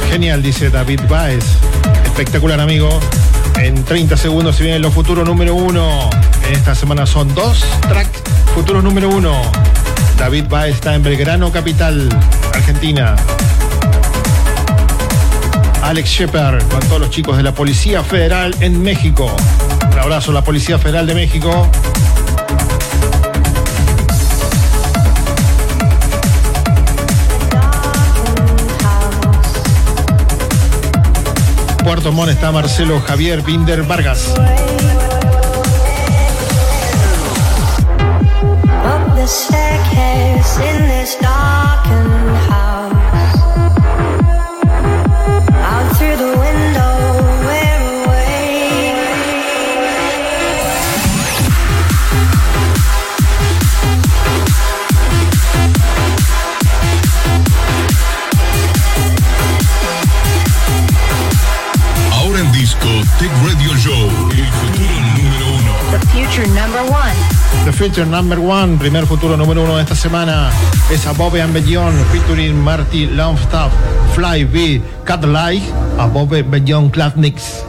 Genial, 0.09 0.43
dice 0.43 0.71
David 0.71 1.01
Baez. 1.09 1.45
Espectacular, 2.05 2.59
amigo. 2.61 2.99
En 3.61 3.85
30 3.85 4.17
segundos 4.17 4.57
se 4.57 4.63
vienen 4.63 4.81
los 4.81 4.95
futuros 4.95 5.27
número 5.27 5.55
uno. 5.55 6.09
En 6.49 6.55
esta 6.55 6.75
semana 6.75 7.05
son 7.05 7.33
dos 7.35 7.63
tracks 7.89 8.23
futuros 8.55 8.83
número 8.83 9.11
uno. 9.11 9.35
David 10.17 10.45
Baez 10.49 10.77
está 10.77 10.95
en 10.95 11.03
Belgrano, 11.03 11.53
capital, 11.53 12.09
Argentina. 12.55 13.17
Alex 15.91 16.09
Shepard 16.09 16.63
con 16.69 16.79
todos 16.83 17.01
los 17.01 17.11
chicos 17.11 17.37
de 17.37 17.43
la 17.43 17.53
Policía 17.53 18.05
Federal 18.05 18.55
en 18.61 18.81
México. 18.81 19.35
Un 19.93 19.99
abrazo 19.99 20.31
a 20.31 20.35
la 20.35 20.45
Policía 20.45 20.79
Federal 20.79 21.05
de 21.05 21.15
México. 21.17 21.69
Puerto 31.83 32.13
Montt 32.13 32.31
está 32.31 32.53
Marcelo 32.53 33.01
Javier 33.01 33.43
Binder 33.43 33.83
Vargas. 33.83 34.33
In 40.63 40.89
this 40.89 41.17
darkened 41.21 42.37
house. 42.49 43.10
Future 66.41 66.55
number 66.55 66.83
one. 66.91 67.17
The 67.65 67.73
Future 67.73 68.07
Number 68.07 68.41
One, 68.41 68.79
primer 68.79 69.05
futuro 69.07 69.37
número 69.37 69.63
uno 69.63 69.77
de 69.77 69.83
esta 69.83 69.95
semana, 69.95 70.51
es 70.91 71.07
Above 71.07 71.43
and 71.43 71.53
Beyond, 71.53 71.95
featuring 72.07 72.57
Marty 72.57 73.07
Longstaff, 73.07 73.73
Fly 74.15 74.45
B, 74.45 74.81
Cat 75.05 75.25
Light, 75.25 75.63
Above 75.99 76.43
Beyond 76.45 76.93
Clapniks. 76.93 77.60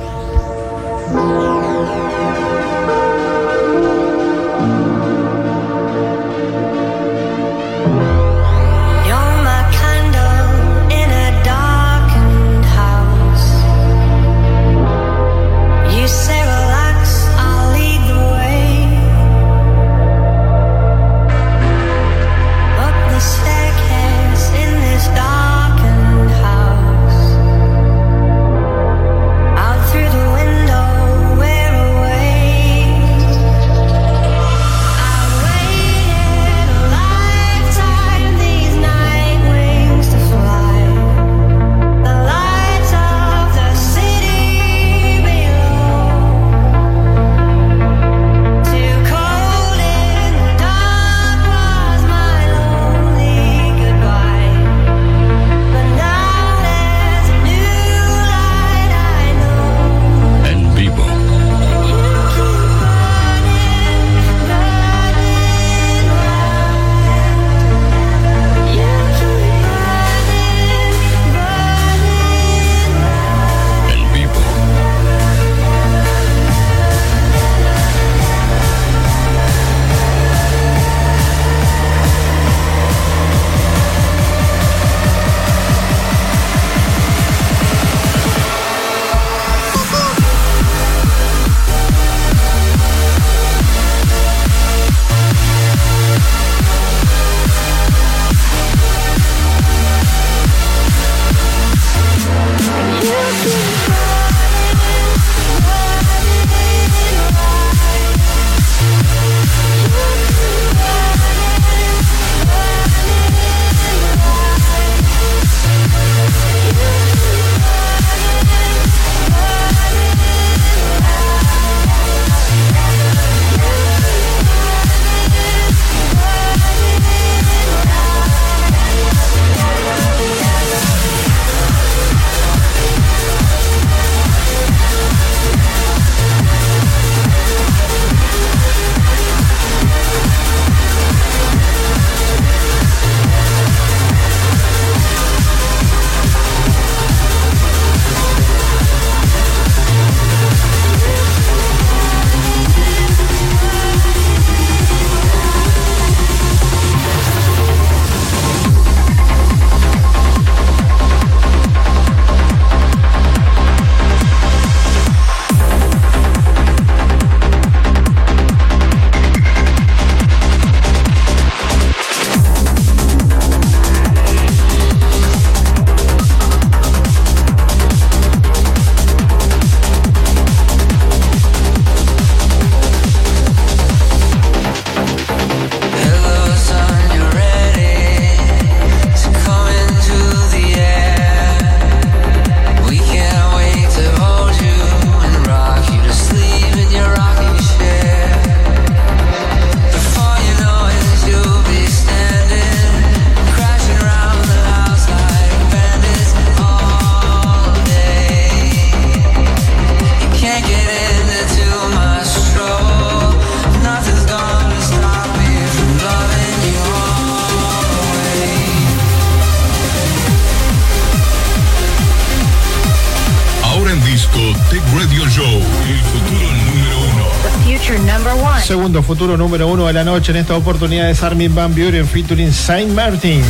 Futuro 229.12 229.36
número 229.36 229.68
uno 229.68 229.88
de 229.88 229.92
la 229.92 230.06
noche 230.06 230.32
en 230.32 230.38
esta 230.38 230.56
oportunidad 230.56 231.10
es 231.10 231.22
Armin 231.22 231.54
Van 231.54 231.76
Buren 231.76 232.08
featuring 232.08 232.54
Saint 232.54 232.94
Martin, 232.94 233.44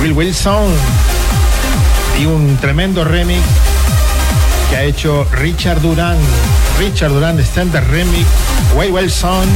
Will 0.00 0.10
Wilson 0.10 0.64
y 2.20 2.26
un 2.26 2.56
tremendo 2.56 3.04
remix 3.04 3.40
que 4.68 4.76
ha 4.76 4.82
hecho 4.82 5.28
Richard 5.30 5.80
Duran. 5.80 6.16
Richard 6.76 7.12
Duran 7.12 7.36
de 7.36 7.44
Standard 7.44 7.88
Remix, 7.88 8.26
Will 8.74 8.90
Wilson, 8.90 9.48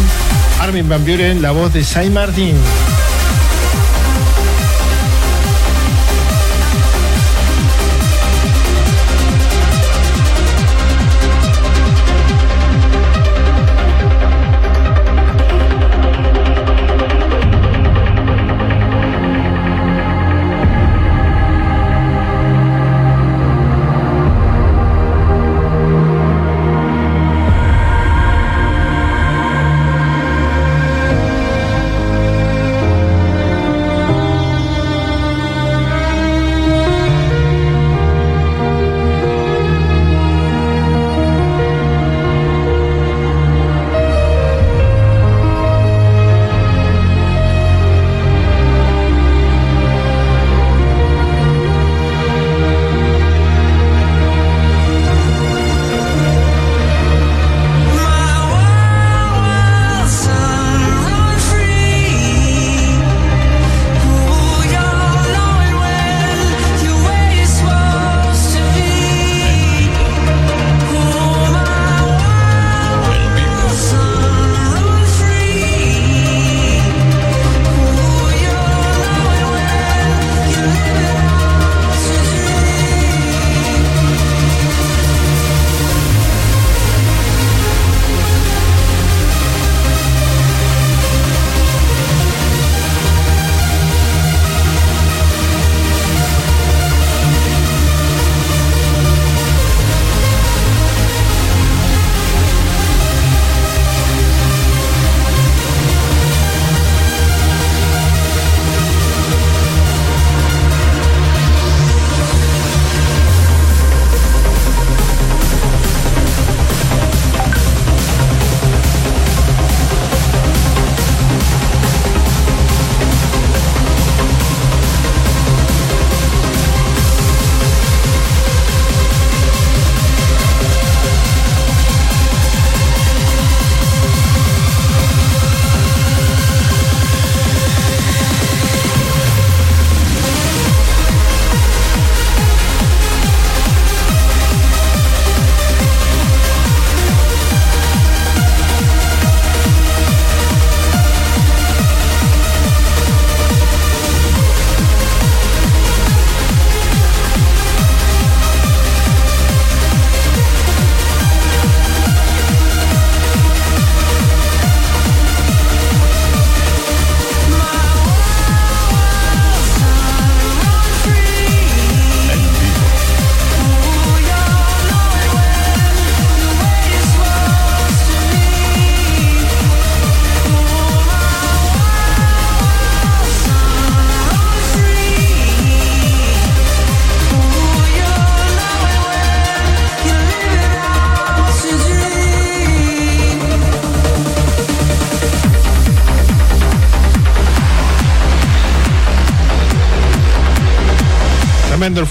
Armin 0.60 0.88
Van 0.88 1.04
Buren, 1.04 1.42
la 1.42 1.50
voz 1.50 1.72
de 1.72 1.82
Saint 1.82 2.14
Martin. 2.14 2.54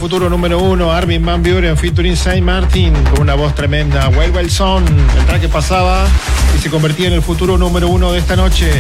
Futuro 0.08 0.30
número 0.30 0.60
uno, 0.60 0.94
Armin 0.94 1.26
Van 1.26 1.44
Buren 1.44 1.76
featuring 1.76 2.16
Saint 2.16 2.42
Martin, 2.42 2.94
con 3.12 3.24
una 3.24 3.36
voz 3.36 3.54
tremenda. 3.54 4.08
Well 4.08 4.32
Wilson, 4.32 4.86
el 4.86 5.26
track 5.26 5.42
que 5.42 5.50
pasaba 5.50 6.08
y 6.58 6.62
se 6.62 6.70
convertía 6.70 7.08
en 7.08 7.14
el 7.14 7.22
futuro 7.22 7.58
número 7.58 7.90
uno 7.90 8.14
de 8.14 8.20
esta 8.20 8.38
noche. 8.38 8.72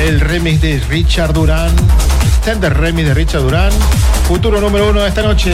El 0.00 0.18
remix 0.18 0.62
de 0.62 0.80
Richard 0.88 1.34
Duran, 1.34 1.70
extended 2.24 2.72
remix 2.72 3.06
de 3.06 3.12
Richard 3.12 3.42
Duran, 3.42 3.70
futuro 4.26 4.58
número 4.58 4.88
uno 4.88 5.02
de 5.02 5.08
esta 5.08 5.20
noche. 5.20 5.52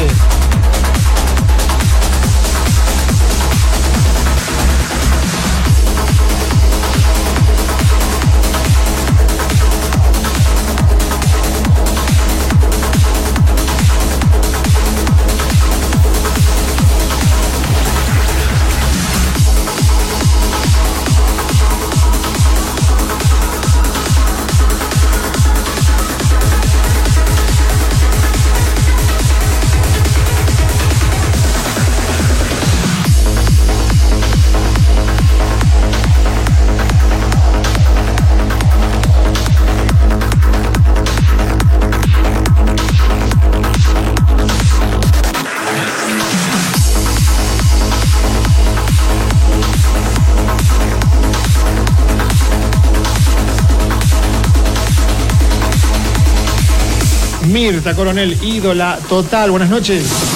Coronel, 57.90 58.38
ídola 58.42 58.98
total. 59.08 59.50
Buenas 59.50 59.68
noches. 59.68 60.31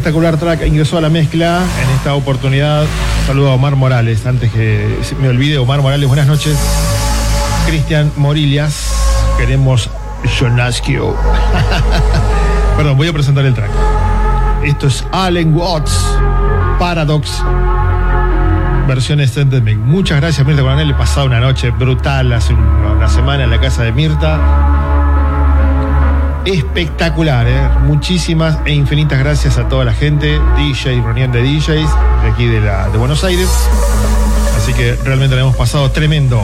Espectacular 0.00 0.38
track 0.38 0.66
ingresó 0.66 0.96
a 0.96 1.02
la 1.02 1.10
mezcla 1.10 1.62
en 1.82 1.90
esta 1.90 2.14
oportunidad. 2.14 2.86
Saludo 3.26 3.50
a 3.50 3.54
Omar 3.56 3.76
Morales. 3.76 4.24
Antes 4.24 4.50
que 4.50 4.98
me 5.20 5.28
olvide, 5.28 5.58
Omar 5.58 5.82
Morales, 5.82 6.08
buenas 6.08 6.26
noches. 6.26 6.56
Cristian 7.66 8.10
Morillas. 8.16 8.94
Queremos 9.36 9.90
Jonaskio. 10.38 11.14
Perdón, 12.78 12.96
voy 12.96 13.08
a 13.08 13.12
presentar 13.12 13.44
el 13.44 13.52
track. 13.52 13.68
Esto 14.64 14.86
es 14.86 15.04
Allen 15.12 15.54
Watts, 15.54 15.92
Paradox, 16.78 17.42
versión 18.88 19.20
Extended 19.20 19.60
Mix. 19.60 19.76
Muchas 19.76 20.18
gracias, 20.18 20.46
Mirta 20.46 20.62
Coronel. 20.62 20.92
He 20.92 20.94
pasado 20.94 21.26
una 21.26 21.40
noche 21.40 21.72
brutal 21.72 22.32
hace 22.32 22.54
una 22.54 23.06
semana 23.06 23.44
en 23.44 23.50
la 23.50 23.60
casa 23.60 23.82
de 23.82 23.92
Mirta. 23.92 24.79
Espectacular, 26.44 27.46
¿eh? 27.46 27.68
Muchísimas 27.82 28.58
e 28.64 28.72
infinitas 28.72 29.18
gracias 29.18 29.58
a 29.58 29.68
toda 29.68 29.84
la 29.84 29.92
gente, 29.92 30.40
DJ, 30.56 31.02
reunión 31.02 31.30
de 31.32 31.42
DJs 31.42 31.90
de 32.22 32.30
aquí 32.30 32.46
de, 32.46 32.60
la, 32.60 32.88
de 32.88 32.96
Buenos 32.96 33.22
Aires. 33.24 33.48
Así 34.56 34.72
que 34.72 34.94
realmente 35.04 35.36
la 35.36 35.42
hemos 35.42 35.56
pasado 35.56 35.90
tremendo. 35.90 36.40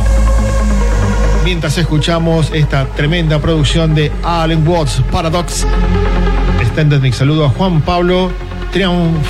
Mientras 1.45 1.79
escuchamos 1.79 2.51
esta 2.53 2.85
tremenda 2.87 3.39
producción 3.39 3.95
de 3.95 4.13
Allen 4.23 4.69
Watts 4.69 5.03
Paradox, 5.11 5.67
Extended 6.61 7.01
Mix. 7.01 7.17
Saludo 7.17 7.47
a 7.47 7.49
Juan 7.49 7.81
Pablo 7.81 8.31
Triunf, 8.73 9.27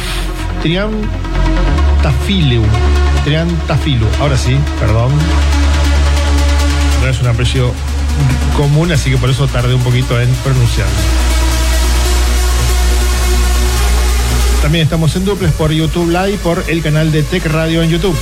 Triantafilu. 0.62 2.62
Triantafilu. 3.24 4.06
Ahora 4.20 4.36
sí, 4.36 4.56
perdón. 4.80 5.12
No 7.02 7.08
es 7.08 7.20
un 7.20 7.28
aprecio 7.28 7.72
común, 8.56 8.92
así 8.92 9.10
que 9.10 9.18
por 9.18 9.30
eso 9.30 9.46
tardé 9.46 9.74
un 9.74 9.82
poquito 9.82 10.20
en 10.20 10.32
pronunciar. 10.36 10.88
También 14.62 14.84
estamos 14.84 15.14
en 15.16 15.24
duples 15.24 15.52
por 15.52 15.70
YouTube 15.70 16.10
Live, 16.10 16.38
por 16.38 16.64
el 16.68 16.82
canal 16.82 17.12
de 17.12 17.22
Tech 17.22 17.44
Radio 17.46 17.82
en 17.82 17.90
YouTube. 17.90 18.16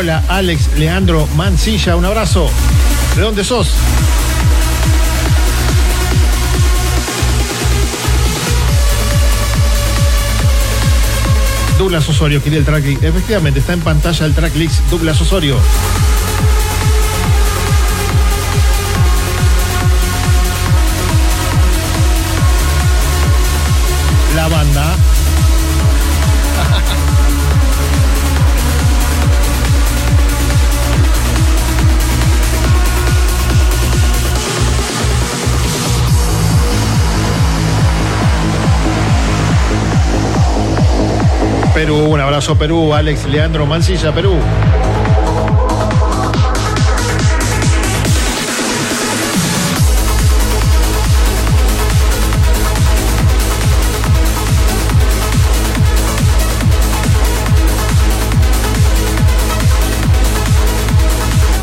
Hola, 0.00 0.24
Alex 0.28 0.78
Leandro 0.78 1.28
Mancilla, 1.36 1.94
un 1.94 2.06
abrazo. 2.06 2.48
¿De 3.16 3.20
dónde 3.20 3.44
sos? 3.44 3.70
Douglas 11.76 12.08
Osorio, 12.08 12.42
quería 12.42 12.60
el 12.60 12.64
track. 12.64 12.86
Efectivamente, 13.02 13.60
está 13.60 13.74
en 13.74 13.80
pantalla 13.80 14.24
el 14.24 14.34
tracklist 14.34 14.80
Douglas 14.88 15.20
Osorio. 15.20 15.58
Perú, 41.80 41.96
un 41.96 42.20
abrazo 42.20 42.58
Perú, 42.58 42.92
Alex 42.92 43.24
Leandro 43.24 43.64
Mancilla, 43.64 44.12
Perú. 44.12 44.34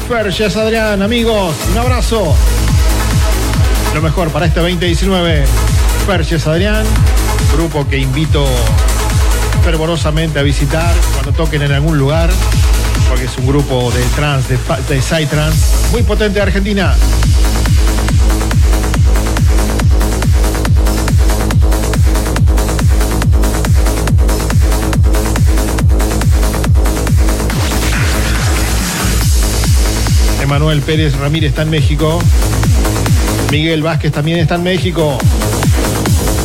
Ferches 0.09 0.57
Adrián, 0.57 1.03
amigos, 1.03 1.55
un 1.71 1.77
abrazo. 1.77 2.35
Lo 3.93 4.01
mejor 4.01 4.31
para 4.31 4.47
este 4.47 4.61
2019. 4.61 5.45
Ferches 6.07 6.47
Adrián, 6.47 6.87
grupo 7.53 7.87
que 7.87 7.99
invito 7.99 8.47
fervorosamente 9.67 10.39
a 10.39 10.43
visitar 10.43 10.95
cuando 11.11 11.33
toquen 11.33 11.61
en 11.61 11.73
algún 11.73 11.97
lugar, 11.97 12.29
porque 13.09 13.25
es 13.25 13.37
un 13.37 13.47
grupo 13.47 13.91
de 13.91 14.01
trans, 14.15 14.47
de, 14.47 14.57
de 14.87 15.01
psytrance, 15.01 15.91
muy 15.91 16.03
potente 16.03 16.35
de 16.35 16.41
Argentina. 16.43 16.95
Emanuel 30.41 30.79
Pérez 30.79 31.17
Ramírez 31.17 31.49
está 31.49 31.63
en 31.63 31.71
México. 31.71 32.21
Miguel 33.51 33.83
Vázquez 33.83 34.13
también 34.13 34.39
está 34.39 34.55
en 34.55 34.63
México. 34.63 35.17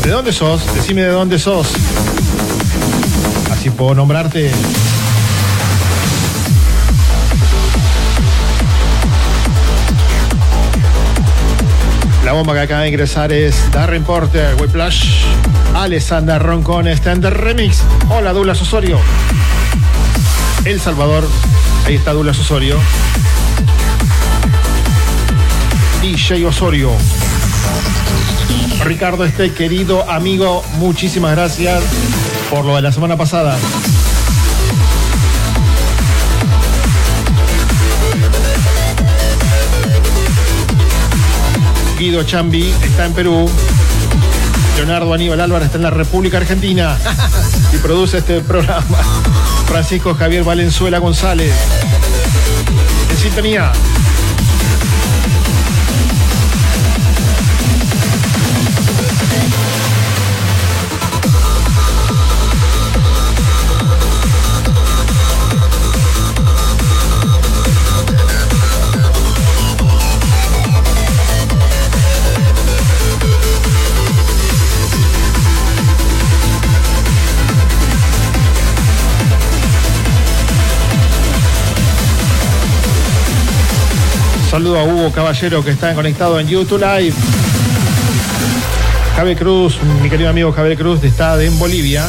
¿De 0.03 0.11
dónde 0.11 0.33
sos? 0.33 0.75
Decime 0.75 1.03
de 1.03 1.11
dónde 1.11 1.39
sos. 1.39 1.69
Así 3.63 3.71
puedo 3.71 3.95
nombrarte. 3.95 4.51
La 12.25 12.33
bomba 12.33 12.55
que 12.55 12.59
acaba 12.59 12.81
de 12.81 12.89
ingresar 12.89 13.33
es 13.33 13.71
Darren 13.71 14.03
Porter, 14.03 14.57
Whiplash, 14.61 15.27
Alessandra 15.77 16.43
está 16.91 17.13
en 17.13 17.21
The 17.21 17.31
Remix. 17.31 17.85
Hola, 18.09 18.33
Douglas 18.33 18.61
Osorio. 18.61 18.99
El 20.65 20.81
Salvador, 20.81 21.23
ahí 21.87 21.95
está 21.95 22.15
Douglas 22.15 22.41
Osorio. 22.41 22.81
DJ 26.01 26.45
Osorio. 26.47 26.91
Ricardo, 28.83 29.25
este 29.25 29.53
querido 29.53 30.11
amigo, 30.11 30.65
muchísimas 30.79 31.31
gracias 31.37 31.81
por 32.53 32.67
lo 32.67 32.77
de 32.77 32.83
la 32.83 32.93
semana 32.93 33.17
pasada. 33.17 33.57
Guido 41.99 42.23
Chambi 42.25 42.75
está 42.85 43.07
en 43.07 43.15
Perú. 43.15 43.51
Leonardo 44.77 45.15
Aníbal 45.15 45.41
Álvarez 45.41 45.67
está 45.67 45.79
en 45.79 45.85
la 45.85 45.91
República 45.91 46.37
Argentina 46.37 46.99
y 47.73 47.79
produce 47.79 48.19
este 48.19 48.41
programa. 48.43 48.99
Francisco 49.67 50.15
Javier 50.15 50.45
Valenzuela 50.45 50.99
González. 50.99 51.55
En 53.11 53.17
sintonía. 53.17 53.73
Saludo 84.53 84.79
a 84.79 84.85
Hugo 84.85 85.11
Caballero 85.11 85.65
que 85.65 85.71
está 85.71 85.95
conectado 85.95 86.39
en 86.39 86.47
YouTube 86.47 86.79
Live. 86.79 87.15
Javier 89.17 89.39
Cruz, 89.39 89.79
mi 90.03 90.11
querido 90.11 90.29
amigo 90.29 90.53
Javier 90.53 90.77
Cruz, 90.77 91.03
está 91.03 91.43
en 91.43 91.59
Bolivia. 91.59 92.05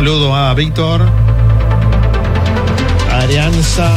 Saludo 0.00 0.34
a 0.34 0.54
Víctor, 0.54 1.06
Arianza 3.12 3.90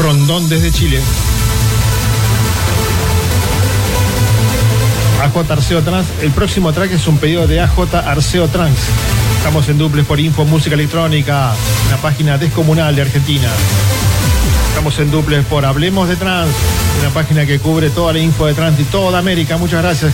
Rondón 0.00 0.48
desde 0.48 0.70
Chile. 0.70 1.00
AJ 5.24 5.50
Arceo 5.50 5.82
Trans. 5.82 6.06
El 6.22 6.30
próximo 6.30 6.72
track 6.72 6.92
es 6.92 7.08
un 7.08 7.18
pedido 7.18 7.48
de 7.48 7.58
AJ 7.58 7.96
Arceo 7.96 8.46
Trans. 8.46 8.78
Estamos 9.38 9.68
en 9.68 9.78
duples 9.78 10.06
por 10.06 10.20
Info 10.20 10.44
Música 10.44 10.76
Electrónica, 10.76 11.52
una 11.88 11.96
página 11.96 12.38
descomunal 12.38 12.94
de 12.94 13.02
Argentina. 13.02 13.48
Estamos 14.68 14.96
en 15.00 15.10
duples 15.10 15.44
por 15.46 15.64
Hablemos 15.64 16.08
de 16.08 16.14
Trans, 16.14 16.54
una 17.00 17.10
página 17.10 17.46
que 17.46 17.58
cubre 17.58 17.90
toda 17.90 18.12
la 18.12 18.18
info 18.18 18.46
de 18.46 18.54
trans 18.54 18.78
y 18.80 18.84
toda 18.84 19.18
América. 19.18 19.56
Muchas 19.56 19.82
gracias 19.82 20.12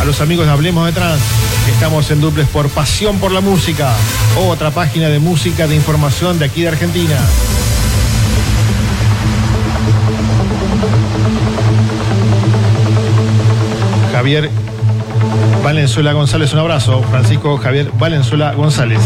a 0.00 0.04
los 0.04 0.20
amigos 0.20 0.46
de 0.46 0.52
Hablemos 0.52 0.86
de 0.86 0.92
Trans. 0.92 1.20
Estamos 1.68 2.10
en 2.10 2.20
duples 2.20 2.48
por 2.48 2.68
Pasión 2.68 3.18
por 3.18 3.32
la 3.32 3.40
Música, 3.40 3.92
otra 4.48 4.70
página 4.70 5.08
de 5.08 5.18
música 5.18 5.66
de 5.66 5.76
información 5.76 6.38
de 6.38 6.44
aquí 6.46 6.62
de 6.62 6.68
Argentina. 6.68 7.18
Javier 14.12 14.50
Valenzuela 15.62 16.12
González, 16.12 16.52
un 16.52 16.60
abrazo. 16.60 17.02
Francisco 17.10 17.56
Javier 17.56 17.90
Valenzuela 17.98 18.52
González. 18.54 19.00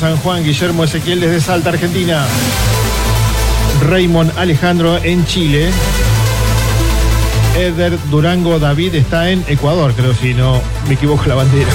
San 0.00 0.16
Juan, 0.16 0.42
Guillermo 0.42 0.84
Ezequiel 0.84 1.20
desde 1.20 1.42
Salta, 1.42 1.68
Argentina. 1.68 2.26
Raymond 3.86 4.32
Alejandro 4.38 4.96
en 4.96 5.26
Chile. 5.26 5.70
Eder 7.54 7.98
Durango 8.10 8.58
David 8.58 8.94
está 8.94 9.28
en 9.28 9.44
Ecuador, 9.46 9.92
creo 9.94 10.14
si 10.14 10.32
no 10.32 10.62
me 10.88 10.94
equivoco 10.94 11.26
la 11.26 11.34
bandera. 11.34 11.68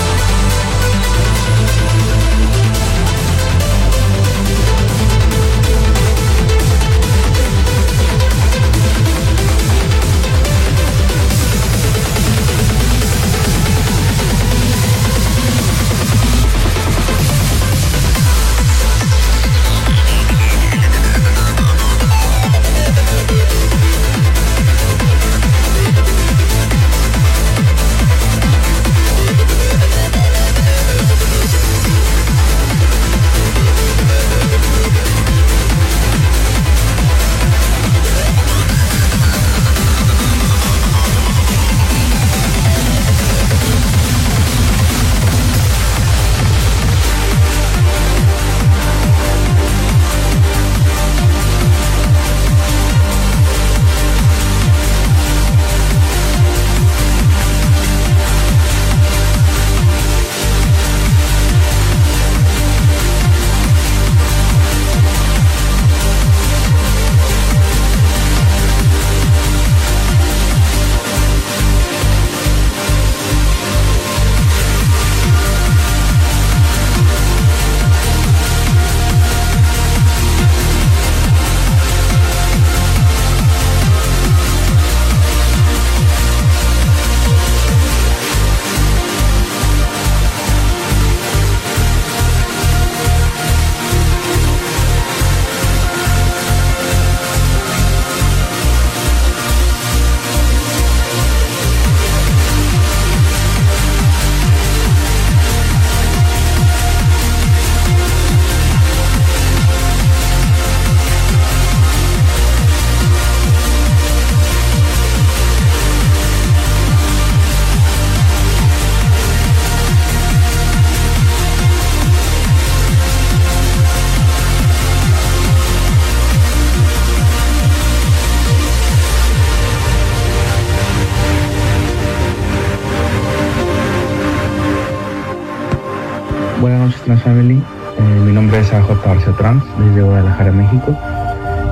Trans 137.06 137.22
Family. 137.22 137.62
Eh, 137.98 138.02
mi 138.02 138.34
nombre 138.34 138.60
es 138.60 138.74
AJ 138.74 138.90
Arce 139.06 139.32
Trans, 139.38 139.64
desde 139.78 140.02
Guadalajara, 140.02 140.52
México. 140.52 140.98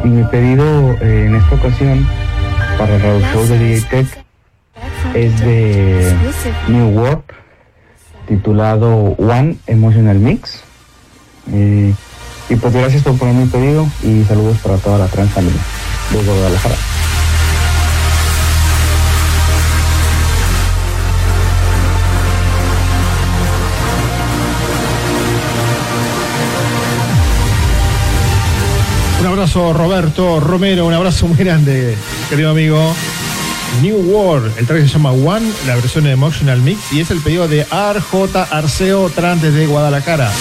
Y 0.04 0.08
mi 0.08 0.24
pedido 0.26 0.92
eh, 1.02 1.26
en 1.28 1.36
esta 1.36 1.56
ocasión 1.56 2.08
para 2.78 2.96
el 2.96 3.02
radio 3.02 3.20
show 3.34 3.46
de 3.48 3.58
DJ 3.58 3.82
Tech 3.90 4.26
es 5.16 5.40
de 5.40 6.16
New 6.68 6.90
World, 6.90 7.24
titulado 8.28 9.16
One 9.18 9.58
Emotional 9.68 10.20
Mix. 10.20 10.64
Eh, 11.52 11.94
y 12.50 12.56
pues 12.56 12.74
gracias 12.74 13.04
por 13.04 13.18
poner 13.18 13.34
mi 13.34 13.46
pedido 13.48 13.88
y 14.04 14.24
saludos 14.26 14.58
para 14.60 14.78
toda 14.78 15.00
la 15.00 15.08
Trans 15.08 15.32
Family 15.32 15.58
desde 16.12 16.32
Guadalajara. 16.32 16.76
Abrazo 29.34 29.74
Roberto 29.74 30.40
Romero, 30.40 30.86
un 30.86 30.94
abrazo 30.94 31.28
muy 31.28 31.38
grande, 31.38 31.98
querido 32.30 32.52
amigo. 32.52 32.94
New 33.82 33.98
World, 33.98 34.60
el 34.60 34.68
track 34.68 34.82
se 34.82 34.88
llama 34.90 35.12
One, 35.12 35.52
la 35.66 35.76
versión 35.76 36.04
de 36.04 36.12
Emotional 36.12 36.62
Mix, 36.62 36.94
y 36.94 37.00
es 37.00 37.10
el 37.10 37.20
pedido 37.20 37.48
de 37.48 37.64
RJ 37.64 38.36
Arceo 38.52 39.10
Trans 39.10 39.42
desde 39.42 39.66
Guadalajara. 39.66 40.32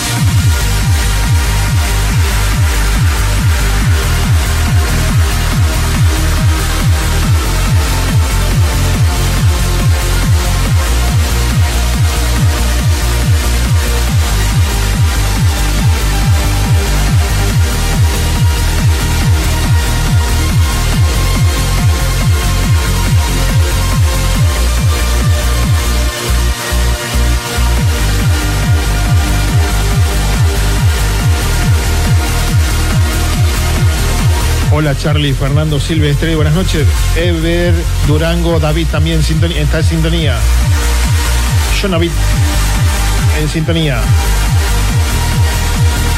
Hola 34.75 34.97
Charlie, 34.97 35.35
Fernando 35.35 35.79
Silvestre, 35.79 36.35
buenas 36.35 36.55
noches. 36.55 36.87
Ever 37.14 37.75
Durango, 38.07 38.59
David 38.59 38.87
también 38.91 39.20
está 39.20 39.79
en 39.79 39.85
sintonía. 39.85 40.35
Jonavit 41.81 42.11
en 43.39 43.49
sintonía. 43.51 44.01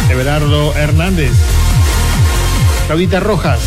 Everardo 0.09 0.73
Hernández. 0.77 1.33
Claudita 2.87 3.19
Rojas. 3.19 3.59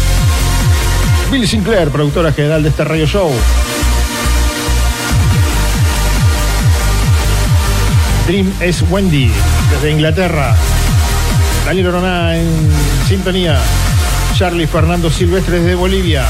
Bill 1.30 1.46
Sinclair, 1.46 1.90
productora 1.90 2.32
general 2.32 2.64
de 2.64 2.70
este 2.70 2.86
radio 2.86 3.06
show. 3.06 3.30
Dream 8.26 8.54
es 8.62 8.84
Wendy, 8.90 9.30
desde 9.70 9.92
Inglaterra. 9.92 10.56
Daniel 11.66 11.88
Oroná 11.88 12.38
en 12.38 12.48
sintonía. 13.06 13.60
Charlie 14.38 14.68
Fernando 14.68 15.10
Silvestre 15.10 15.60
desde 15.60 15.74
Bolivia. 15.74 16.24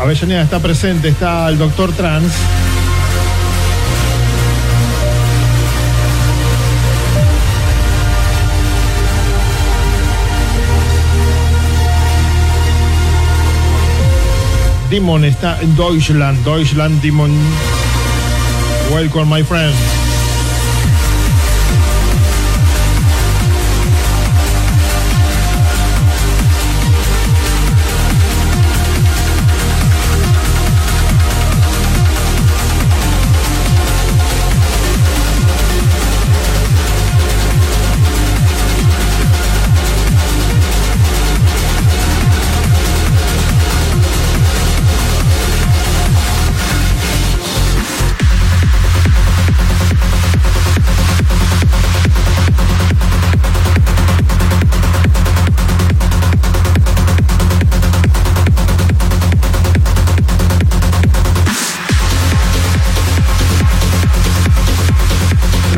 Avellaneda 0.00 0.42
está 0.42 0.58
presente, 0.58 1.06
está 1.06 1.48
el 1.48 1.56
doctor 1.56 1.92
Trans. 1.92 2.32
Dimon 14.94 15.24
está 15.24 15.60
en 15.60 15.74
Deutschland, 15.74 16.44
Deutschland 16.44 17.02
Dimon. 17.02 17.32
Welcome 18.92 19.28
my 19.28 19.42
friend. 19.42 20.03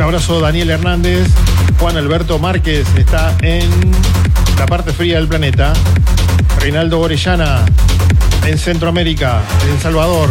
Abrazo 0.07 0.39
Daniel 0.39 0.69
Hernández. 0.69 1.27
Juan 1.79 1.97
Alberto 1.97 2.39
Márquez 2.39 2.87
está 2.95 3.35
en 3.41 3.69
la 4.57 4.65
parte 4.65 4.93
fría 4.93 5.17
del 5.17 5.27
planeta. 5.27 5.73
Reinaldo 6.61 7.01
Orellana 7.01 7.65
en 8.45 8.57
Centroamérica, 8.57 9.41
en 9.69 9.81
Salvador. 9.81 10.29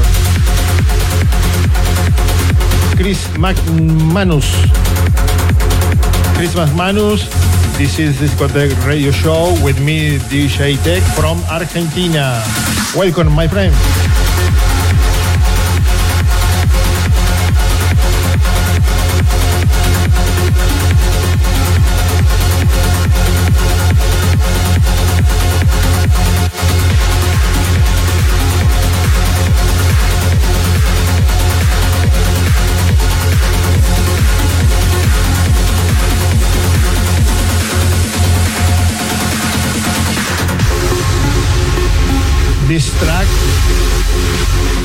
Chris 2.96 3.18
McManus. 3.36 4.46
Chris 6.38 6.54
McManus. 6.54 7.28
This 7.76 7.98
is 7.98 8.18
Discotech 8.18 8.72
Radio 8.86 9.12
Show 9.12 9.52
with 9.62 9.78
me, 9.80 10.18
DJ 10.30 10.82
Tech 10.84 11.02
from 11.14 11.38
Argentina. 11.50 12.42
Welcome, 12.96 13.30
my 13.34 13.46
friend. 13.46 13.74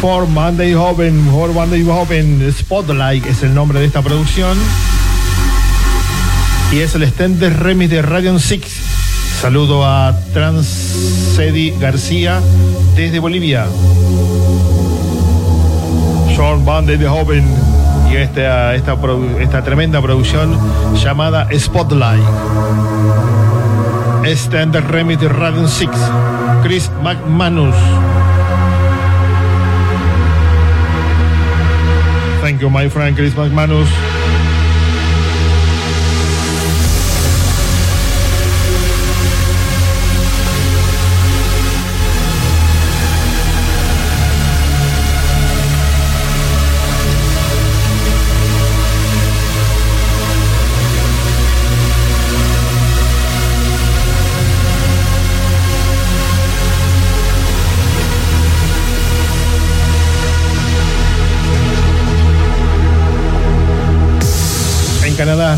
For 0.01 0.25
Monday 0.27 0.73
Hoven, 0.73 1.29
For 1.31 1.53
Monday 1.53 1.83
Hoven 1.87 2.51
Spotlight 2.51 3.25
es 3.27 3.43
el 3.43 3.53
nombre 3.53 3.79
de 3.79 3.85
esta 3.85 4.01
producción. 4.01 4.57
Y 6.71 6.79
es 6.79 6.95
el 6.95 7.03
extended 7.03 7.53
remix 7.59 7.91
de 7.91 8.01
Radion 8.01 8.39
Six. 8.39 8.67
Saludo 9.41 9.85
a 9.85 10.15
Transcedi 10.33 11.71
García 11.79 12.39
desde 12.95 13.19
Bolivia. 13.19 13.65
Sean 16.35 16.65
Van 16.65 16.85
de 16.87 17.07
Hoven 17.07 17.45
y 18.11 18.15
esta, 18.15 18.73
esta, 18.75 18.95
produ- 18.95 19.39
esta 19.39 19.63
tremenda 19.63 20.01
producción 20.01 20.57
llamada 20.95 21.47
Spotlight. 21.57 22.23
Extended 24.25 24.83
remix 24.85 25.21
de 25.21 25.29
Radion 25.29 25.69
Six. 25.69 25.91
Chris 26.63 26.89
McManus. 27.03 27.75
Thank 32.61 32.69
you, 32.69 32.73
my 32.75 32.89
friend 32.89 33.15
Chris 33.15 33.33
McManus. 33.33 34.20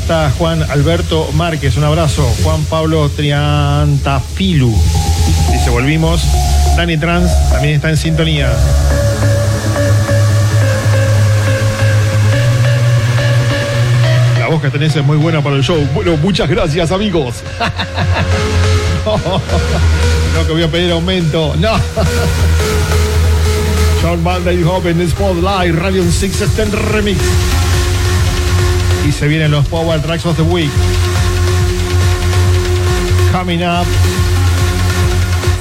Está 0.03 0.29
Juan 0.37 0.61
Alberto 0.69 1.29
Márquez. 1.31 1.77
Un 1.77 1.85
abrazo. 1.85 2.29
Juan 2.43 2.65
Pablo 2.65 3.07
Triantafilu. 3.09 4.75
Dice, 5.49 5.69
volvimos. 5.69 6.21
Dani 6.75 6.97
Trans 6.97 7.31
también 7.49 7.75
está 7.75 7.89
en 7.89 7.95
sintonía. 7.95 8.51
voz 14.49 14.61
que 14.61 14.69
tenés 14.69 14.93
es 14.95 15.03
muy 15.05 15.15
buena 15.17 15.41
para 15.41 15.55
el 15.55 15.63
show. 15.63 15.79
Bueno, 15.95 16.17
muchas 16.17 16.49
gracias, 16.49 16.91
amigos. 16.91 17.37
no, 19.05 20.45
que 20.45 20.51
voy 20.51 20.63
a 20.63 20.67
pedir 20.67 20.91
aumento. 20.91 21.55
No. 21.57 21.71
John 24.03 24.21
Monday 24.21 24.61
Joven 24.61 25.09
Spotlight 25.09 25.73
Radio 25.73 26.03
610 26.03 26.73
Remix. 26.91 27.19
Y 29.05 29.11
se 29.11 29.27
vienen 29.27 29.51
los 29.51 29.67
Power 29.67 30.01
Tracks 30.01 30.25
of 30.25 30.37
the 30.37 30.43
Week. 30.43 30.71
Coming 33.31 33.63
up. 33.63 33.85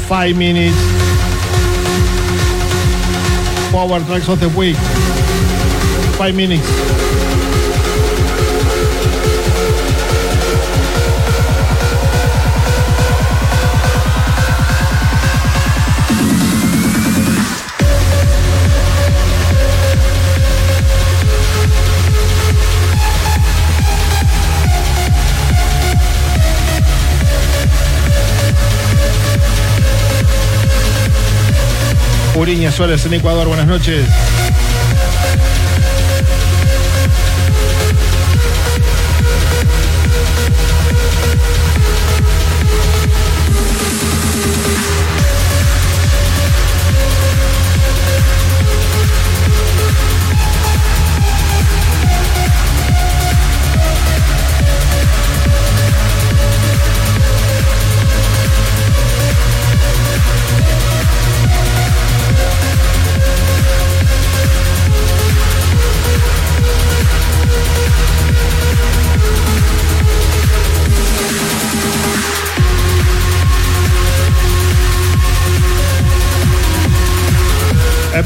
Five 0.09 0.36
minutes. 0.36 0.76
Power 3.72 4.01
Tracks 4.07 4.28
of 4.28 4.38
the 4.40 4.49
Week. 4.49 4.76
Five 6.18 6.34
minutes. 6.34 7.02
Uriña 32.35 32.72
Suárez 32.72 33.05
en 33.05 33.14
Ecuador, 33.14 33.47
buenas 33.47 33.66
noches. 33.66 34.09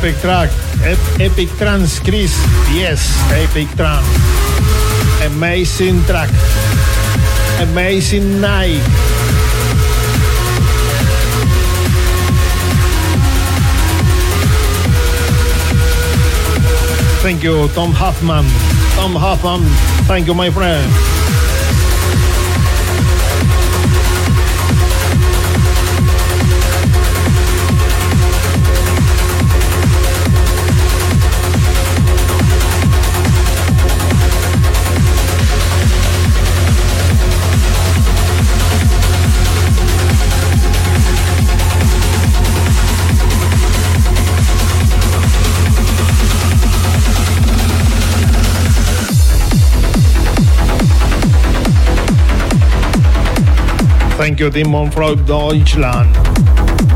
Epic 0.07 0.21
Track, 0.21 0.51
Ep- 0.87 1.21
Epic 1.21 1.49
Trans, 1.59 1.99
Chris. 1.99 2.31
Yes, 2.71 3.03
Epic 3.33 3.67
Trans. 3.75 4.07
Amazing 5.27 6.01
track. 6.05 6.31
Amazing 7.59 8.41
night. 8.41 8.79
Thank 17.19 17.43
you, 17.43 17.67
Tom 17.75 17.91
Huffman. 17.91 18.47
Tom 18.95 19.17
Huffman, 19.17 19.65
thank 20.07 20.29
you, 20.29 20.35
my 20.35 20.51
friend. 20.51 20.87
Thank 54.17 54.41
you, 54.41 54.49
Demon 54.49 54.91
from 54.91 55.25
Deutschland. 55.27 56.96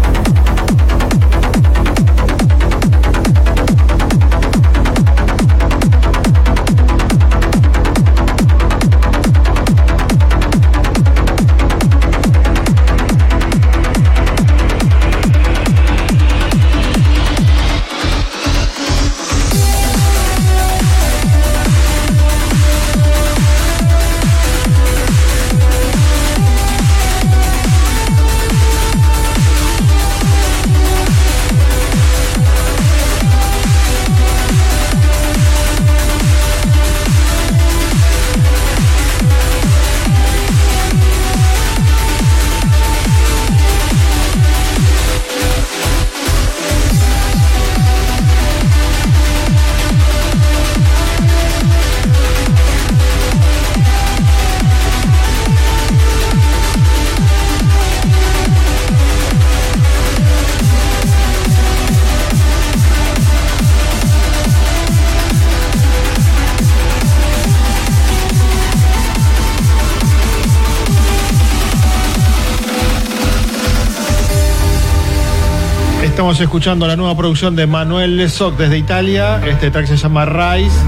Estamos 76.30 76.46
escuchando 76.46 76.86
la 76.86 76.94
nueva 76.94 77.16
producción 77.16 77.56
de 77.56 77.66
Manuel 77.66 78.16
Lesoc 78.16 78.56
desde 78.56 78.78
Italia. 78.78 79.44
Este 79.44 79.68
track 79.72 79.86
se 79.86 79.96
llama 79.96 80.24
Rise. 80.24 80.78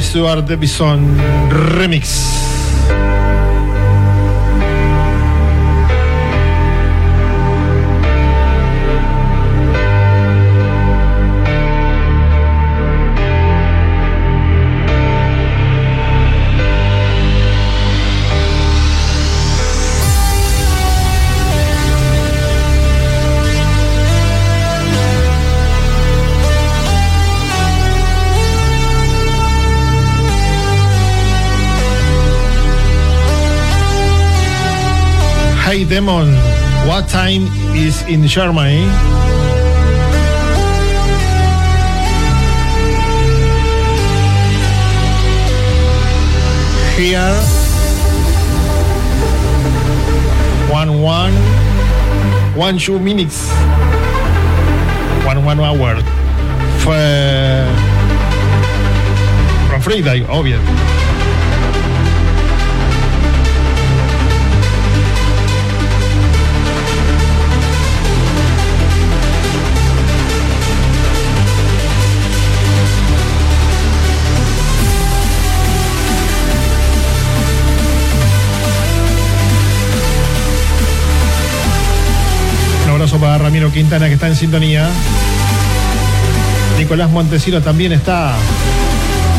Stuart 0.00 0.48
Bison 0.58 1.18
Remix. 1.76 2.33
Hey 35.84 36.00
Demon, 36.00 36.32
what 36.88 37.08
time 37.08 37.42
is 37.76 38.00
in 38.08 38.26
Germany? 38.26 38.88
Here, 46.96 47.34
one 50.72 51.02
one, 51.02 51.34
one 52.56 52.78
two 52.78 52.98
minutes, 52.98 53.50
one 55.26 55.44
one 55.44 55.60
hour. 55.60 56.00
Fue 56.80 57.68
from 59.68 59.82
Friday, 59.82 60.20
obvio. 60.24 61.03
Ramiro 83.18 83.70
Quintana 83.70 84.08
que 84.08 84.14
está 84.14 84.26
en 84.26 84.34
sintonía. 84.34 84.88
Nicolás 86.78 87.10
Montesino 87.10 87.62
también 87.62 87.92
está 87.92 88.34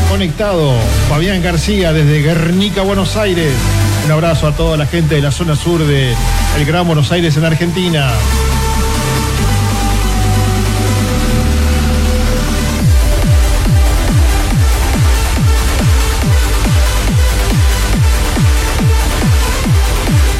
conectado. 0.08 0.72
Fabián 1.10 1.42
García 1.42 1.92
desde 1.92 2.22
Guernica, 2.22 2.82
Buenos 2.82 3.16
Aires. 3.16 3.52
Un 4.06 4.12
abrazo 4.12 4.48
a 4.48 4.52
toda 4.52 4.78
la 4.78 4.86
gente 4.86 5.16
de 5.16 5.20
la 5.20 5.30
zona 5.30 5.56
sur 5.56 5.84
de 5.84 6.14
el 6.56 6.64
Gran 6.64 6.86
Buenos 6.86 7.12
Aires 7.12 7.36
en 7.36 7.44
Argentina. 7.44 8.10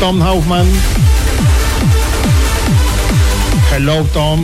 Tom 0.01 0.23
Hoffman. 0.23 1.06
Hello, 3.79 4.03
Tom. 4.05 4.41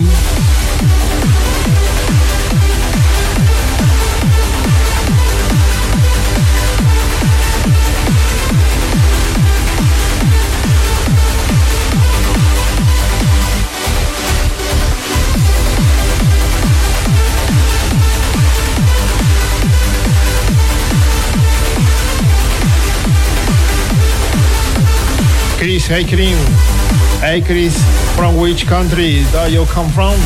Chris, 25.57 25.87
hey 25.87 26.05
Cream. 26.05 27.02
Hey 27.23 27.41
Chris, 27.41 27.79
from 28.17 28.37
which 28.37 28.67
country 28.67 29.23
do 29.31 29.49
you 29.49 29.65
come 29.67 29.89
from? 29.91 30.17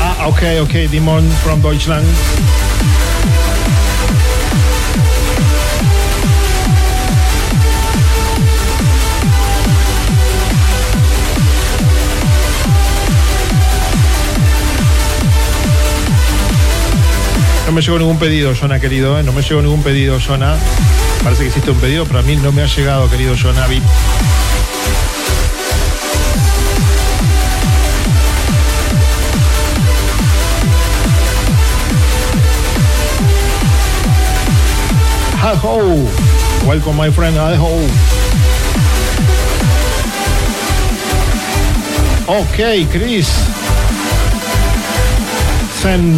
Ah, 0.00 0.26
okay, 0.28 0.60
okay, 0.60 0.86
Dimon 0.86 1.30
from 1.44 1.60
Deutschland. 1.60 2.63
No 17.66 17.72
me 17.72 17.80
llegó 17.80 17.98
ningún 17.98 18.18
pedido, 18.18 18.54
Jonah, 18.54 18.78
querido. 18.78 19.18
¿eh? 19.18 19.22
No 19.22 19.32
me 19.32 19.42
llegó 19.42 19.62
ningún 19.62 19.82
pedido, 19.82 20.18
Jonah. 20.20 20.56
Parece 21.22 21.42
que 21.44 21.48
hiciste 21.48 21.70
un 21.70 21.78
pedido, 21.78 22.04
pero 22.04 22.18
a 22.18 22.22
mí 22.22 22.36
no 22.36 22.52
me 22.52 22.62
ha 22.62 22.66
llegado, 22.66 23.08
querido 23.10 23.34
Jonah. 23.40 23.66
Vi- 23.66 23.80
Hello. 35.38 36.04
Welcome, 36.66 36.96
my 36.96 37.10
friend. 37.10 37.36
Hello. 37.36 37.84
Okay, 42.26 42.86
Chris. 42.86 43.28
Send 45.80 46.16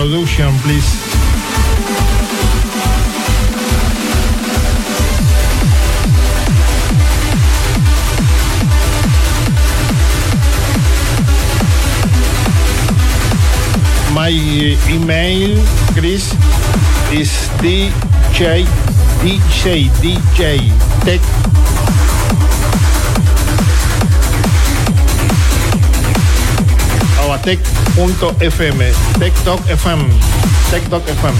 production, 0.00 0.50
please. 0.64 0.88
My 14.14 14.32
uh, 14.32 14.88
email, 14.88 15.62
Chris, 15.92 16.32
is 17.12 17.28
DJ 17.60 18.64
DJ 19.20 19.90
DJ 20.00 20.72
Tech 21.04 21.20
arroba 27.30 27.69
tech.fm, 27.94 28.78
TechTalk 29.18 29.60
FM, 29.66 30.00
TechTalk 30.70 31.02
FM. 31.02 31.36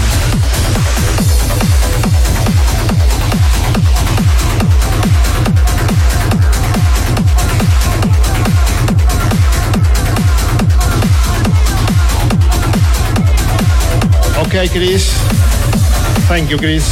Okay, 14.45 14.67
Chris. 14.67 15.13
Thank 16.27 16.49
you, 16.49 16.57
Chris. 16.57 16.85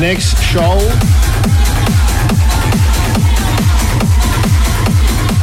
Next 0.00 0.42
show. 0.42 0.78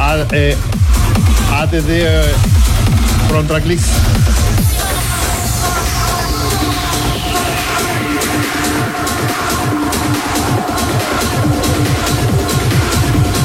Add, 0.00 0.34
uh, 0.34 0.71
add 1.62 1.70
the 1.70 2.06
uh, 2.08 3.28
front 3.28 3.48
track. 3.48 3.62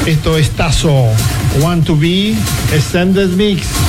Esto 0.08 0.38
es 0.38 0.50
Tazo. 0.56 1.14
Want 1.62 1.86
to 1.86 1.96
be 1.96 2.36
extended 2.74 3.36
mix. 3.36 3.87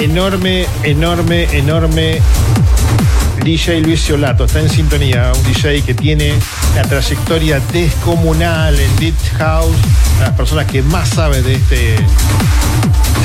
Enorme, 0.00 0.66
enorme, 0.82 1.46
enorme 1.52 2.22
DJ 3.44 3.82
Luis 3.82 4.02
Ciolato. 4.02 4.46
Está 4.46 4.60
en 4.60 4.70
sintonía. 4.70 5.30
Un 5.36 5.44
DJ 5.44 5.82
que 5.82 5.92
tiene 5.92 6.32
una 6.72 6.82
trayectoria 6.84 7.60
descomunal 7.70 8.80
en 8.80 8.96
Deep 8.96 9.14
House. 9.36 9.76
Las 10.20 10.30
personas 10.30 10.64
que 10.64 10.80
más 10.80 11.10
sabe 11.10 11.42
de 11.42 11.54
este 11.54 11.96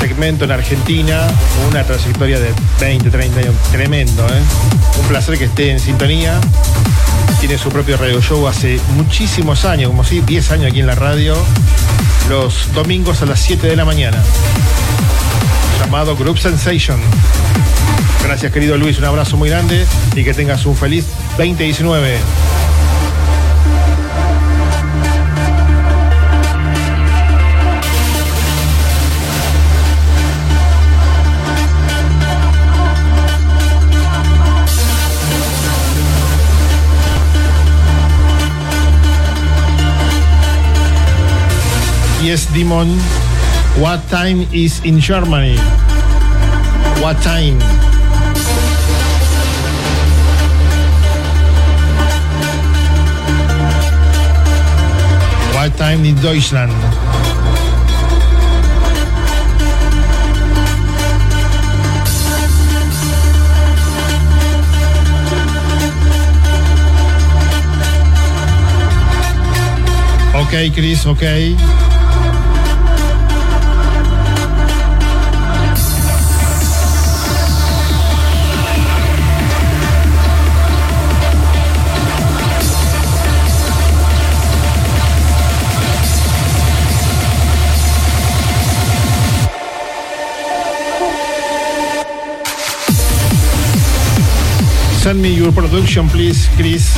segmento 0.01 0.43
en 0.43 0.51
Argentina. 0.51 1.25
Una 1.69 1.85
trayectoria 1.85 2.41
de 2.41 2.51
20, 2.81 3.09
30 3.09 3.39
años. 3.39 3.55
Tremendo, 3.71 4.27
¿eh? 4.27 4.41
Un 4.99 5.07
placer 5.07 5.37
que 5.37 5.45
esté 5.45 5.71
en 5.71 5.79
sintonía. 5.79 6.41
Tiene 7.39 7.57
su 7.57 7.69
propio 7.69 7.95
radio 7.95 8.21
show 8.21 8.45
hace 8.49 8.81
muchísimos 8.97 9.63
años, 9.63 9.91
como 9.91 10.03
si 10.03 10.19
10 10.19 10.51
años 10.51 10.71
aquí 10.71 10.81
en 10.81 10.87
la 10.87 10.95
radio. 10.95 11.37
Los 12.27 12.73
domingos 12.73 13.21
a 13.21 13.25
las 13.25 13.39
7 13.39 13.65
de 13.65 13.77
la 13.77 13.85
mañana 13.85 14.21
llamado 15.79 16.15
Group 16.15 16.37
Sensation. 16.37 16.99
Gracias 18.23 18.51
querido 18.51 18.77
Luis, 18.77 18.97
un 18.97 19.05
abrazo 19.05 19.37
muy 19.37 19.49
grande 19.49 19.85
y 20.15 20.23
que 20.23 20.33
tengas 20.33 20.65
un 20.65 20.75
feliz 20.75 21.05
2019. 21.37 22.17
Yes, 42.25 42.51
Demon. 42.51 42.97
What 43.77 43.99
time 44.07 44.47
is 44.53 44.79
in 44.85 45.01
Germany? 45.01 45.57
What 47.03 47.21
time? 47.21 47.59
What 55.51 55.75
time 55.75 56.05
in 56.05 56.15
Deutschland? 56.23 56.71
Okay, 70.47 70.69
Chris, 70.71 71.05
ok. 71.05 71.84
Send 95.05 95.21
me 95.21 95.29
your 95.29 95.51
production, 95.51 96.09
please, 96.09 96.49
Chris. 96.57 96.97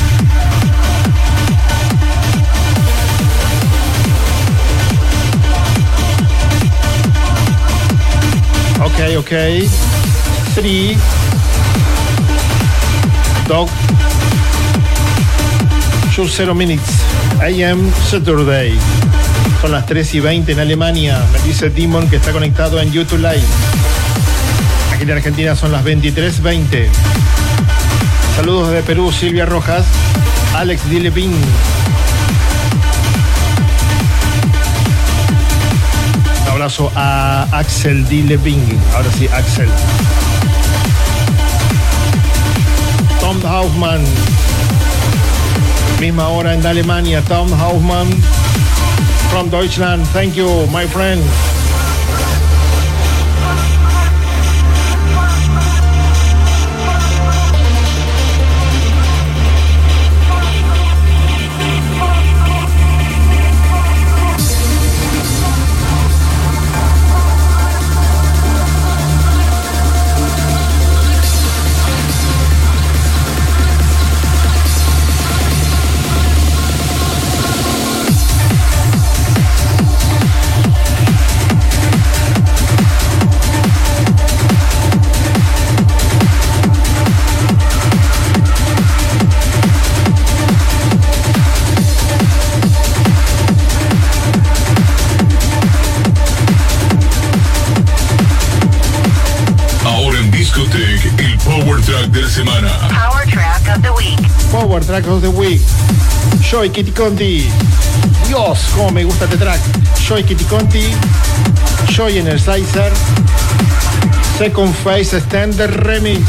Okay, 8.80 9.18
okay. 9.18 9.68
Three. 10.56 10.96
Dog. 13.46 13.68
Just 16.08 16.34
zero 16.34 16.54
minutes. 16.54 16.88
AM 17.42 17.92
Saturday. 18.08 18.72
Son 19.60 19.70
las 19.70 19.84
3 19.84 20.14
y 20.14 20.20
20 20.20 20.52
en 20.52 20.60
Alemania. 20.60 21.22
Me 21.30 21.42
dice 21.42 21.68
Demon 21.68 22.08
que 22.08 22.16
está 22.16 22.32
conectado 22.32 22.80
en 22.80 22.90
YouTube 22.90 23.18
Live. 23.18 23.44
Aquí 24.94 25.02
en 25.02 25.10
Argentina 25.10 25.54
son 25.54 25.72
las 25.72 25.84
23.20. 25.84 27.37
Saludos 28.38 28.70
de 28.70 28.84
Perú, 28.84 29.10
Silvia 29.10 29.46
Rojas, 29.46 29.84
Alex 30.54 30.88
Dillepin. 30.88 31.34
Un 36.44 36.48
abrazo 36.48 36.92
a 36.94 37.48
Axel 37.50 38.08
Dillepin. 38.08 38.62
Ahora 38.94 39.10
sí, 39.18 39.26
Axel. 39.26 39.68
Tom 43.18 43.44
Haufman. 43.44 44.04
Misma 45.98 46.28
hora 46.28 46.54
en 46.54 46.64
Alemania. 46.64 47.20
Tom 47.22 47.52
Haufman 47.52 48.06
from 49.32 49.50
Deutschland. 49.50 50.06
Thank 50.12 50.34
you, 50.34 50.68
my 50.68 50.86
friend. 50.86 51.20
Track 104.88 105.06
of 105.08 105.20
the 105.20 105.28
Week. 105.28 105.60
Joy 106.40 106.70
Kitty 106.70 106.92
Conti. 106.92 107.46
Dios, 108.26 108.58
cómo 108.74 108.90
me 108.90 109.04
gusta 109.04 109.26
este 109.26 109.36
track. 109.36 109.60
Joy 110.08 110.24
Kitty 110.24 110.44
Conti. 110.44 110.94
Joy 111.88 112.16
Energizer. 112.16 112.90
Second 114.38 114.74
Phase 114.76 115.18
Extended 115.18 115.68
Remix. 115.84 116.24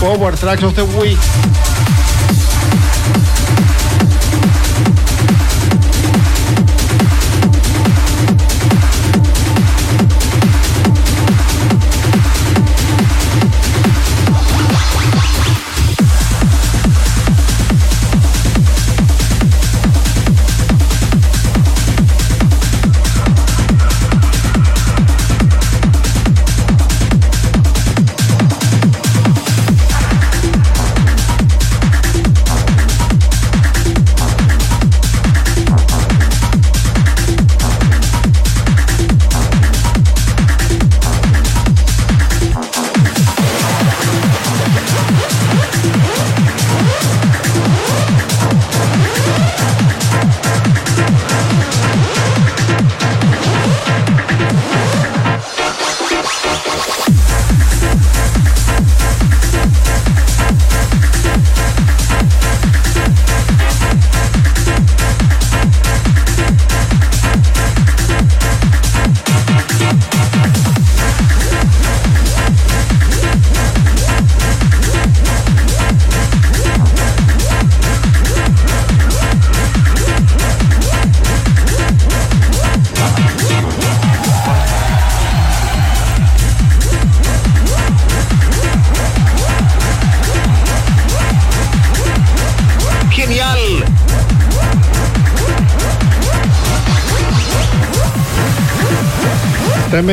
Power 0.00 0.36
Track 0.36 0.64
of 0.64 0.74
the 0.74 0.82
Week. 0.98 1.16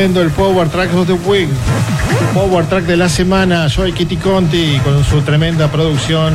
El 0.00 0.30
Power 0.30 0.66
Track 0.66 0.94
of 0.94 1.06
the 1.06 1.12
Week. 1.12 1.50
Power 2.32 2.64
Track 2.64 2.84
de 2.84 2.96
la 2.96 3.10
semana, 3.10 3.68
Joy 3.68 3.92
Kitty 3.92 4.16
Conti, 4.16 4.80
con 4.82 5.04
su 5.04 5.20
tremenda 5.20 5.70
producción 5.70 6.34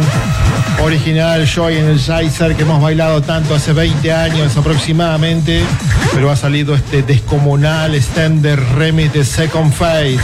original, 0.84 1.48
Joy 1.48 1.78
en 1.78 1.86
el 1.86 1.98
Shizer, 1.98 2.56
que 2.56 2.62
hemos 2.62 2.80
bailado 2.80 3.24
tanto 3.24 3.56
hace 3.56 3.74
20 3.74 4.14
años 4.14 4.56
aproximadamente, 4.56 5.64
pero 6.14 6.30
ha 6.30 6.36
salido 6.36 6.76
este 6.76 7.02
descomunal 7.02 7.96
extender 7.96 8.62
remix 8.76 9.12
de 9.14 9.26
Second 9.26 9.74
Phase. 9.74 10.20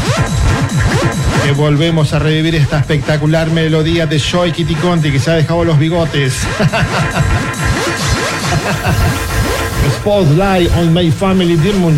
Que 1.43 1.53
volvemos 1.53 2.13
a 2.13 2.19
revivir 2.19 2.53
esta 2.53 2.77
espectacular 2.77 3.49
melodía 3.49 4.05
de 4.05 4.19
Joy 4.19 4.51
Kitty 4.51 4.75
Conti, 4.75 5.11
que 5.11 5.19
se 5.19 5.31
ha 5.31 5.33
dejado 5.33 5.65
los 5.65 5.79
bigotes. 5.79 6.35
Spotlight 9.99 10.71
on 10.77 10.93
my 10.93 11.09
family 11.09 11.55
demon. 11.55 11.97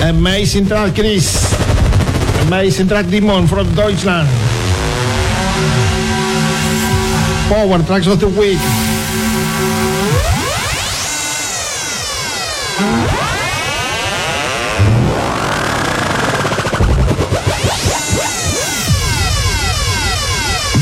Amazing 0.00 0.66
track, 0.66 0.94
Chris. 0.94 1.52
Amazing 2.46 2.88
track, 2.88 3.06
Demon 3.08 3.46
from 3.46 3.74
Deutschland. 3.74 4.28
Power 7.48 7.82
tracks 7.82 8.06
of 8.06 8.20
the 8.20 8.28
week. 8.28 8.58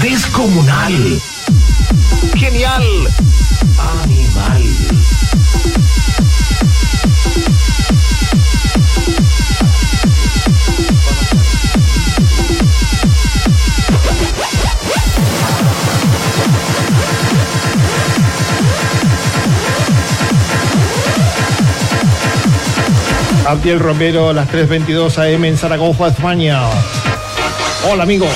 Descomunal. 0.03 1.19
Genial. 2.37 3.26
Abdiel 23.47 23.79
Romero, 23.79 24.33
las 24.33 24.49
3.22 24.49 25.19
AM 25.19 25.45
en 25.45 25.57
Zaragoza, 25.57 26.09
España. 26.09 26.63
Hola, 27.89 28.03
amigo. 28.03 28.27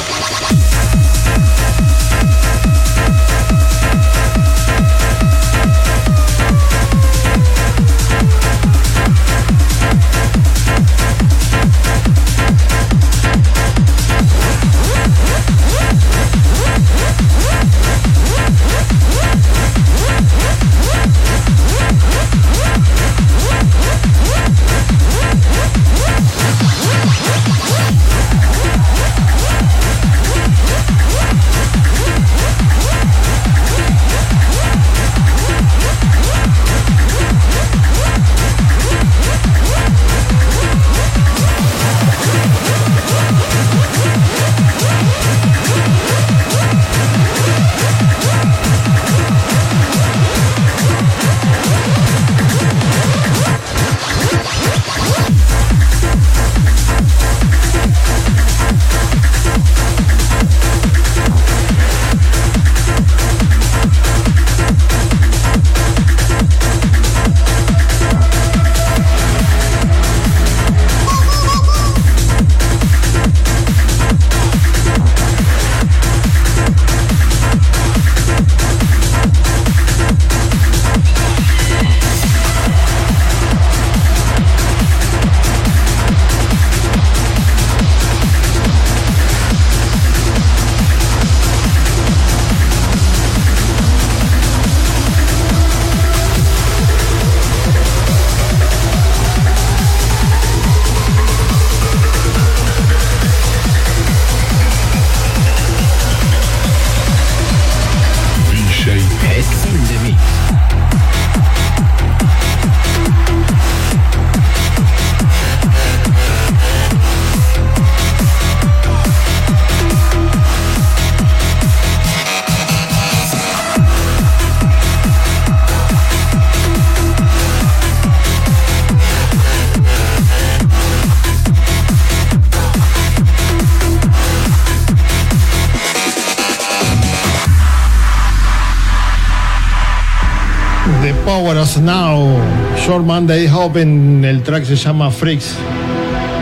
Short 142.91 143.05
Monday 143.05 143.49
Open. 143.55 144.25
El 144.25 144.43
track 144.43 144.65
se 144.65 144.75
llama 144.75 145.13
Freaks. 145.13 145.55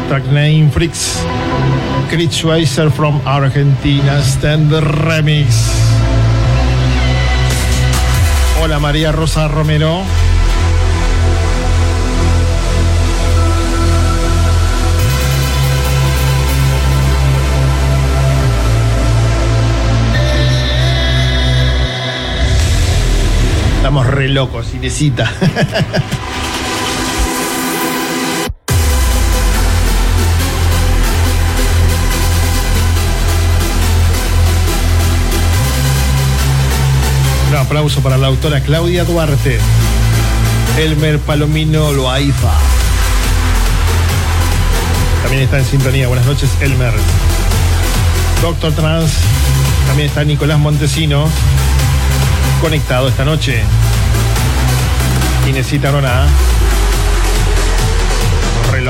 Track 0.08 0.24
name 0.32 0.70
Freaks. 0.70 1.18
Chris 2.08 2.30
Schweizer 2.30 2.90
from 2.90 3.20
Argentina. 3.26 4.22
Stand 4.22 4.72
remix. 4.72 5.46
Hola 8.62 8.78
María 8.78 9.12
Rosa 9.12 9.46
Romero. 9.48 10.00
Estamos 23.76 24.06
re 24.06 24.28
locos, 24.30 24.72
Inesita. 24.72 25.30
aplauso 37.69 38.01
para 38.01 38.16
la 38.16 38.28
autora 38.28 38.62
Claudia 38.62 39.05
Duarte. 39.05 39.59
Elmer 40.78 41.19
Palomino 41.19 41.93
Loaiza. 41.93 42.51
También 45.23 45.43
está 45.43 45.59
en 45.59 45.66
sintonía. 45.66 46.09
Buenas 46.09 46.24
noches, 46.24 46.49
Elmer. 46.62 46.95
Doctor 48.40 48.73
Trans. 48.73 49.11
También 49.86 50.09
está 50.09 50.24
Nicolás 50.24 50.59
Montesinos 50.59 51.28
conectado 52.62 53.07
esta 53.09 53.27
noche. 53.27 53.62
Inesita 55.47 55.93
Nona. 55.93 56.27
Re 58.73 58.81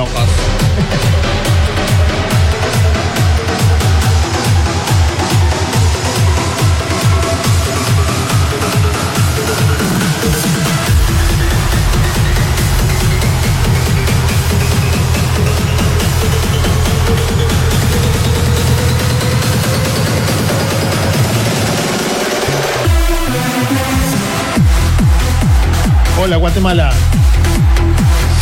Hola 26.29 26.37
Guatemala. 26.37 26.93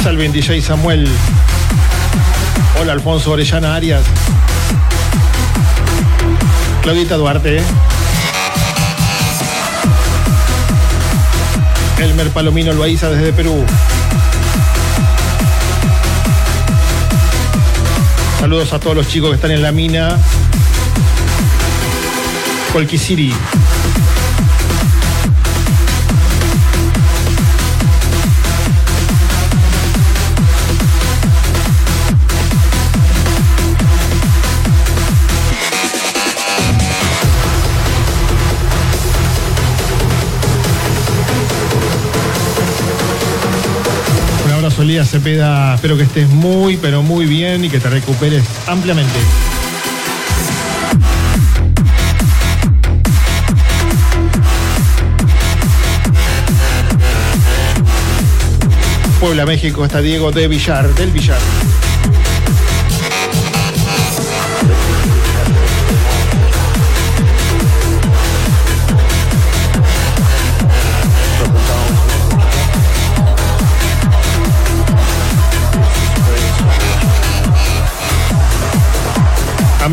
Salven 0.03 0.33
DJ 0.33 0.61
Samuel. 0.61 1.09
Hola 2.81 2.95
Alfonso 2.95 3.31
Orellana 3.31 3.77
Arias. 3.77 4.03
Claudita 6.83 7.17
Duarte. 7.17 7.63
Elmer 12.01 12.31
Palomino 12.31 12.73
Loaiza 12.73 13.09
desde 13.09 13.33
Perú. 13.33 13.65
Saludos 18.41 18.73
a 18.73 18.81
todos 18.81 18.97
los 18.97 19.07
chicos 19.07 19.31
que 19.31 19.37
están 19.37 19.53
en 19.53 19.63
la 19.63 19.71
mina. 19.71 20.19
Colquisiri. 22.73 23.33
Elías 44.83 45.11
Cepeda, 45.11 45.75
espero 45.75 45.97
que 45.97 46.03
estés 46.03 46.29
muy, 46.29 46.77
pero 46.77 47.03
muy 47.03 47.25
bien 47.27 47.65
y 47.65 47.71
que 47.71 47.81
te 47.81 47.89
recuperes 47.89 48.45
ampliamente. 48.67 49.19
Puebla, 59.19 59.47
México, 59.47 59.85
está 59.85 60.01
Diego 60.01 60.31
de 60.31 60.47
Villar, 60.47 60.95
del 60.95 61.11
Villar. 61.11 61.39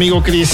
Amigo 0.03 0.21
Cris. 0.21 0.51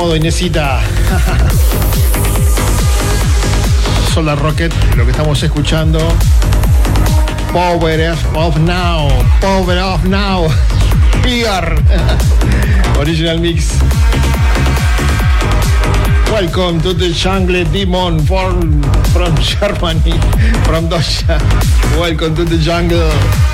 Del 0.00 0.06
mismo 0.06 0.14
modo, 0.14 0.16
Inesita. 0.16 0.80
Solar 4.14 4.38
Rocket, 4.38 4.72
lo 4.96 5.04
que 5.04 5.10
estamos 5.10 5.42
escuchando. 5.42 5.98
Power 7.52 8.16
of 8.34 8.56
Now. 8.60 9.10
Power 9.42 9.78
of 9.78 10.04
Now. 10.04 10.48
Fear. 11.22 11.82
Original 12.98 13.38
mix. 13.40 13.78
Welcome 16.32 16.80
to 16.80 16.94
the 16.94 17.10
jungle 17.10 17.62
demon 17.64 18.20
from, 18.20 18.82
from 19.12 19.36
Germany. 19.36 20.18
From 20.64 20.88
Dosha. 20.88 21.38
Welcome 21.98 22.34
to 22.36 22.44
the 22.44 22.56
jungle. 22.56 23.49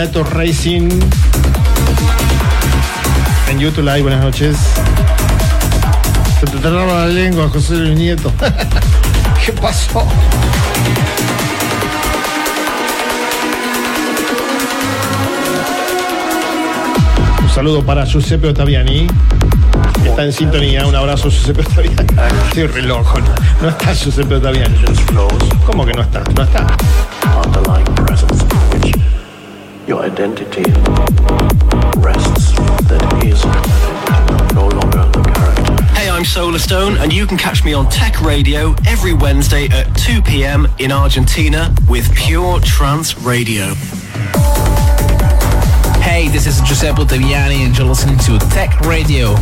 Miguel 0.00 0.12
Dato 0.12 0.24
Racing 0.24 0.88
en 3.50 3.58
YouTube 3.58 3.84
Live, 3.84 4.02
buenas 4.02 4.22
noches. 4.22 4.56
Se 6.38 6.46
te 6.46 6.58
traba 6.58 6.86
la 6.86 7.06
lengua, 7.08 7.48
José 7.50 7.74
Luis 7.74 7.98
Nieto. 7.98 8.32
¿Qué 9.44 9.52
pasó? 9.52 10.06
Un 17.42 17.50
saludo 17.50 17.84
para 17.84 18.06
Giuseppe 18.06 18.48
Ottaviani. 18.48 19.06
Está 20.04 20.24
en 20.24 20.32
sintonía. 20.32 20.86
Un 20.86 20.96
abrazo, 20.96 21.28
Giuseppe 21.28 21.60
Ottaviani. 21.60 22.06
Estoy 22.48 22.66
re 22.68 22.82
loco. 22.82 23.18
No, 23.20 23.34
no 23.62 23.68
está 23.68 23.92
Giuseppe 23.92 24.36
Ottaviani. 24.36 24.76
¿Cómo 25.66 25.84
que 25.84 25.92
no 25.92 26.02
está? 26.02 26.22
No 26.34 26.42
está. 26.42 26.66
Your 29.90 30.02
identity 30.02 30.62
rests 31.98 32.52
that 32.86 33.02
is 33.24 33.44
no 34.54 34.68
longer 34.68 35.02
the 35.10 35.20
character. 35.34 35.84
Hey, 35.94 36.08
I'm 36.08 36.24
Solar 36.24 36.60
Stone, 36.60 36.96
and 36.98 37.12
you 37.12 37.26
can 37.26 37.36
catch 37.36 37.64
me 37.64 37.72
on 37.72 37.90
Tech 37.90 38.22
Radio 38.22 38.76
every 38.86 39.14
Wednesday 39.14 39.66
at 39.66 39.92
2 39.96 40.22
p.m. 40.22 40.68
in 40.78 40.92
Argentina 40.92 41.74
with 41.88 42.14
Pure 42.14 42.60
Trance 42.60 43.18
Radio. 43.18 43.74
Hey, 45.98 46.28
this 46.28 46.46
is 46.46 46.60
Giuseppe 46.60 47.02
Ottaviani, 47.02 47.66
and 47.66 47.76
you're 47.76 47.88
listening 47.88 48.18
to 48.18 48.38
Tech 48.50 48.78
Radio. 48.82 49.34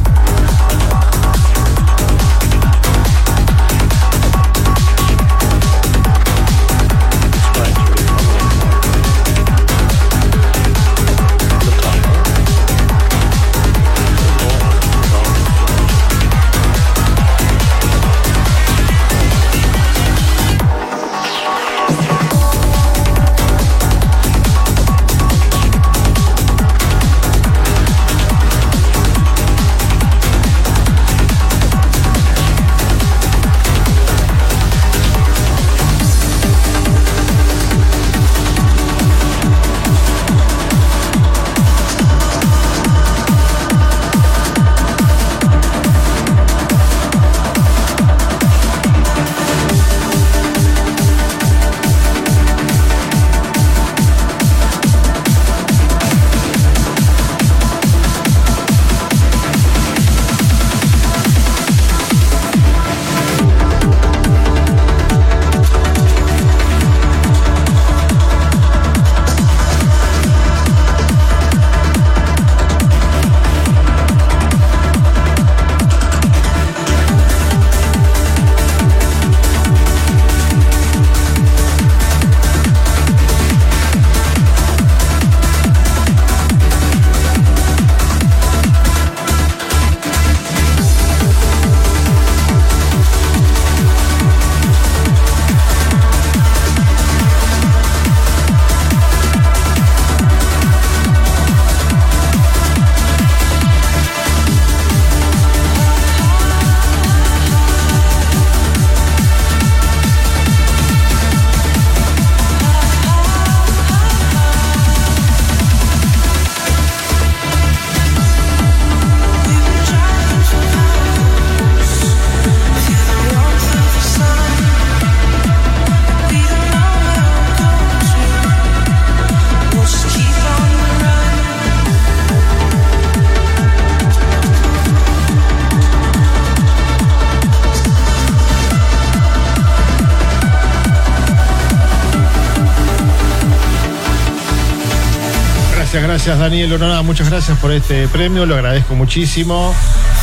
Gracias 146.29 146.51
Daniel 146.51 147.05
muchas 147.05 147.31
gracias 147.31 147.59
por 147.59 147.73
este 147.73 148.07
premio, 148.07 148.45
lo 148.45 148.55
agradezco 148.55 148.95
muchísimo. 148.95 149.75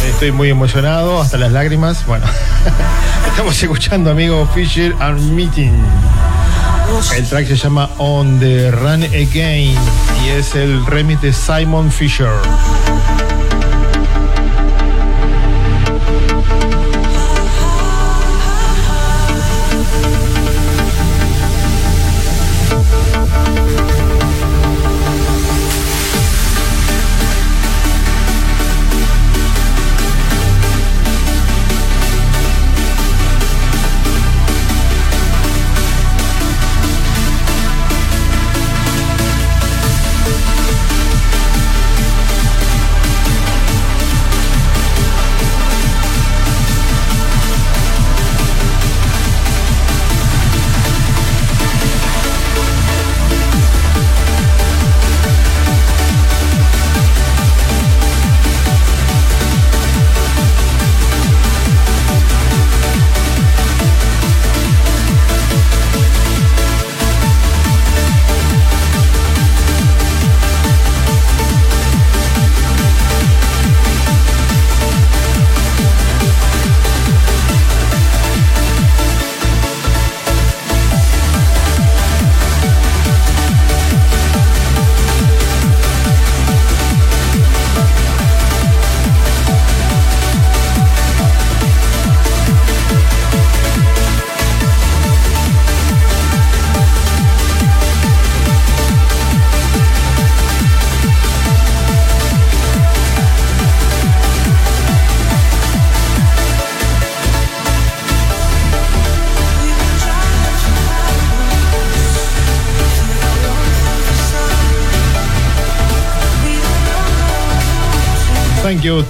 Estoy 0.07 0.31
muy 0.31 0.51
emocionado, 0.51 1.19
hasta 1.19 1.39
las 1.39 1.51
lágrimas. 1.51 2.05
Bueno, 2.05 2.27
estamos 3.27 3.59
escuchando 3.59 4.11
amigo 4.11 4.47
Fisher 4.53 4.95
and 4.99 5.31
Meeting. 5.31 5.73
El 7.15 7.27
track 7.27 7.47
se 7.47 7.55
llama 7.55 7.89
On 7.97 8.39
the 8.39 8.69
Run 8.69 9.01
Again 9.05 9.75
y 10.23 10.29
es 10.29 10.53
el 10.53 10.85
remix 10.85 11.23
de 11.23 11.33
Simon 11.33 11.91
Fisher. 11.91 12.29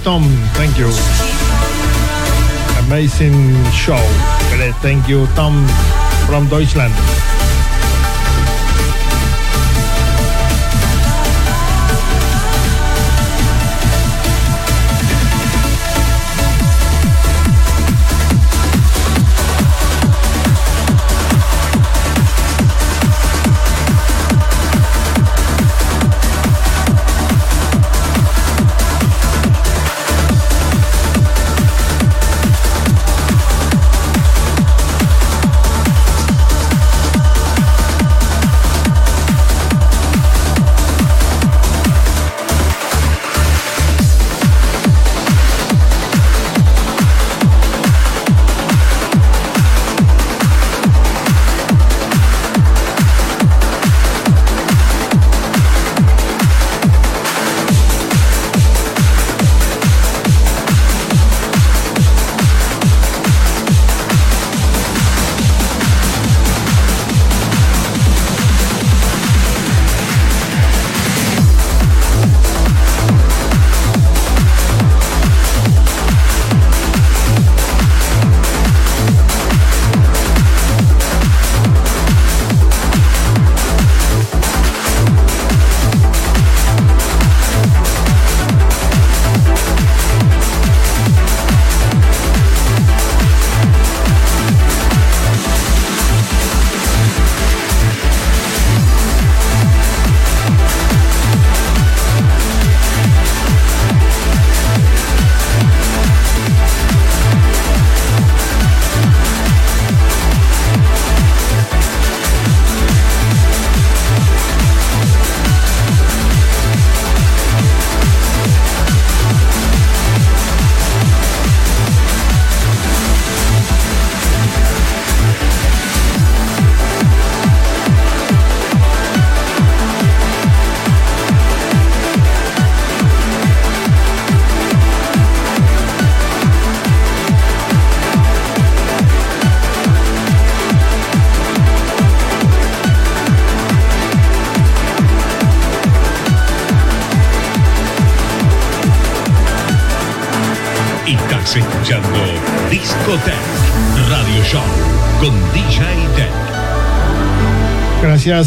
Tom. 0.02 0.22
Thank 0.54 0.78
you. 0.78 0.90
Amazing 2.86 3.64
show. 3.72 4.00
Thank 4.80 5.08
you, 5.08 5.26
Tom 5.34 5.66
from 6.26 6.48
Deutschland. 6.48 7.35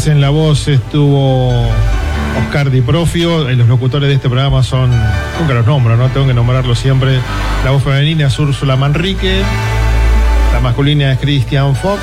En 0.06 0.20
la 0.20 0.30
voz 0.30 0.66
estuvo 0.66 1.68
Oscar 2.38 2.70
Di 2.70 2.80
Profio. 2.80 3.48
Eh, 3.48 3.54
Los 3.56 3.68
locutores 3.68 4.08
de 4.08 4.14
este 4.14 4.28
programa 4.28 4.62
son, 4.62 4.90
nunca 5.38 5.52
los 5.54 5.66
nombro, 5.66 5.96
¿no? 5.96 6.08
Tengo 6.08 6.26
que 6.26 6.32
nombrarlos 6.34 6.78
siempre. 6.78 7.18
La 7.64 7.70
voz 7.70 7.82
femenina 7.82 8.28
es 8.28 8.38
Úrsula 8.38 8.76
Manrique. 8.76 9.42
La 10.54 10.60
masculina 10.60 11.12
es 11.12 11.18
Christian 11.18 11.76
Fox. 11.76 12.00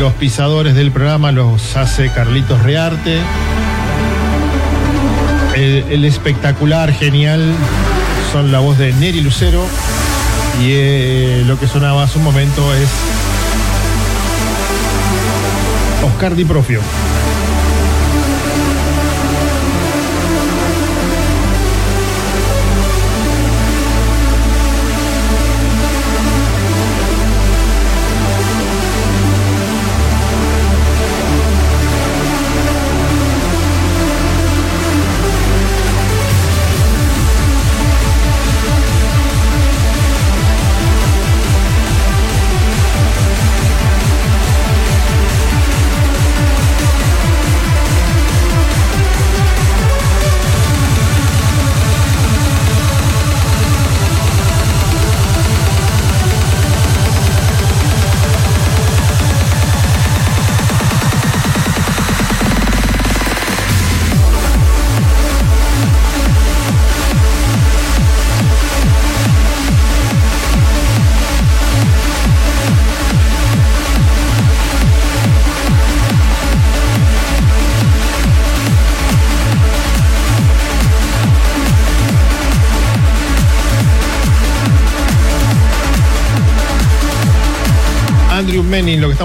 Los 0.00 0.12
pisadores 0.14 0.74
del 0.74 0.90
programa 0.90 1.30
los 1.32 1.76
hace 1.76 2.10
Carlitos 2.10 2.60
Rearte. 2.62 3.20
el, 5.54 5.84
el 5.90 6.04
espectacular, 6.04 6.92
genial, 6.92 7.54
son 8.32 8.50
la 8.52 8.58
voz 8.58 8.78
de 8.78 8.92
Neri 8.94 9.20
Lucero 9.20 9.64
y 10.60 10.70
eh, 10.72 11.44
lo 11.46 11.58
que 11.58 11.66
sonaba 11.68 12.02
hace 12.02 12.18
un 12.18 12.24
momento 12.24 12.74
es 12.74 12.88
Oscar 16.02 16.32
Di 16.34 16.44
Profio. 16.46 17.09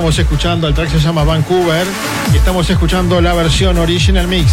Estamos 0.05 0.19
escuchando, 0.19 0.67
el 0.67 0.75
track 0.75 0.91
se 0.91 0.99
llama 0.99 1.23
Vancouver 1.23 1.87
y 2.31 2.37
estamos 2.37 2.69
escuchando 2.69 3.19
la 3.21 3.33
versión 3.33 3.79
original 3.79 4.27
mix. 4.27 4.51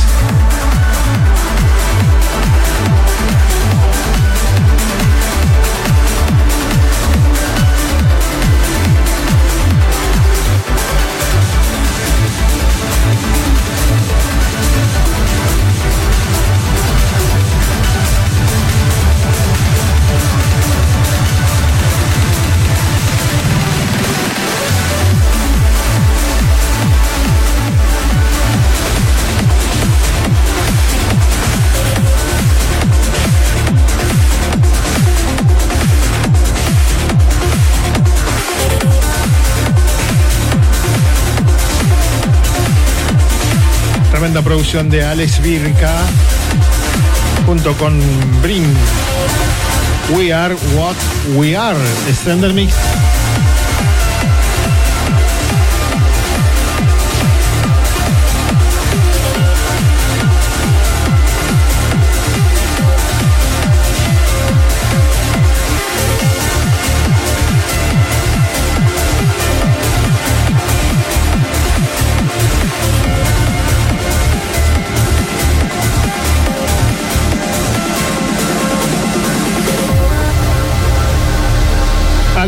Producción 44.53 44.91
de 44.91 45.03
Alex 45.03 45.41
Virka 45.41 45.97
junto 47.47 47.73
con 47.79 47.99
Brin. 48.43 48.67
We 50.15 50.31
are 50.31 50.55
what 50.77 50.95
we 51.39 51.57
are. 51.57 51.79
Extender 52.07 52.53
Mix. 52.53 52.75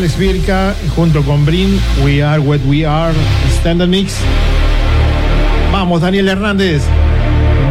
Alex 0.05 0.19
Virka 0.19 0.75
junto 0.95 1.23
con 1.23 1.47
Brin, 1.47 1.81
We 2.05 2.23
Are 2.23 2.39
What 2.39 2.61
We 2.67 2.85
Are, 2.85 3.15
Standard 3.59 3.89
Mix. 3.89 4.19
Vamos, 5.73 6.03
Daniel 6.03 6.29
Hernández, 6.29 6.83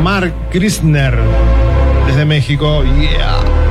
Mark 0.02 0.34
Krisner, 0.50 1.16
desde 2.08 2.26
México. 2.26 2.84
Yeah. 3.00 3.63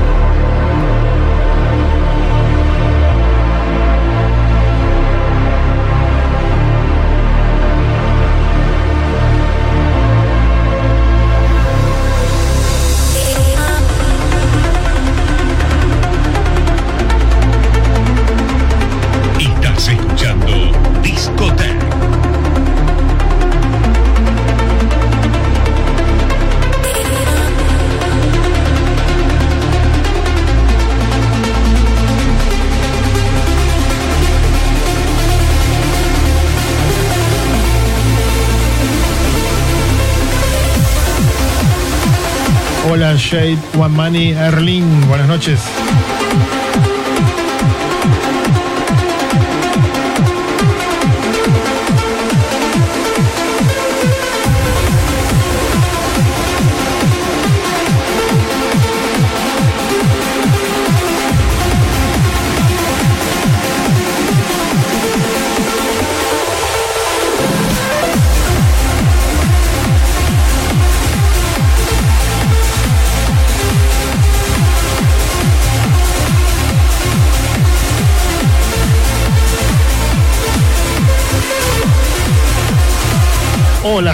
Shade, 43.19 43.59
One 43.75 43.95
Money, 43.95 44.35
Erling. 44.35 45.07
Buenas 45.07 45.29
noches. 45.29 46.62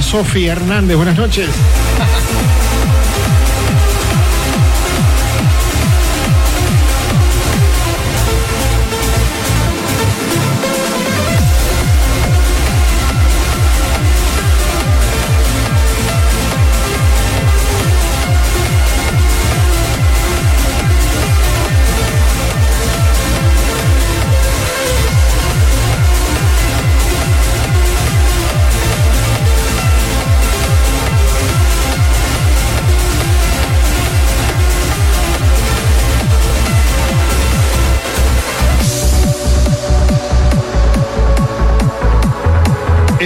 Sofía 0.08 0.52
Hernández. 0.52 0.96
Buenas 0.96 1.18
noches. 1.18 1.50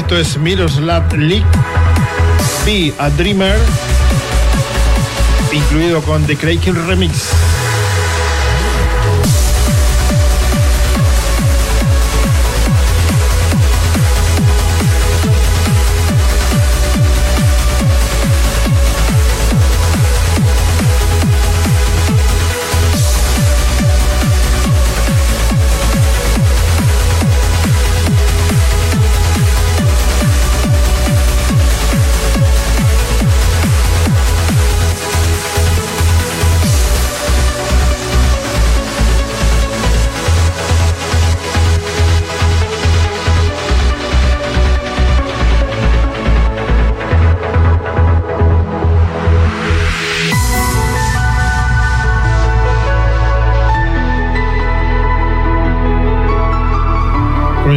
Esto 0.02 0.18
es 0.18 0.36
Miroslav 0.36 1.16
Lik, 1.16 1.44
Be 2.66 2.92
a 2.98 3.08
Dreamer, 3.10 3.56
incluido 5.52 6.02
con 6.02 6.26
The 6.26 6.34
Kraken 6.34 6.88
Remix. 6.88 7.30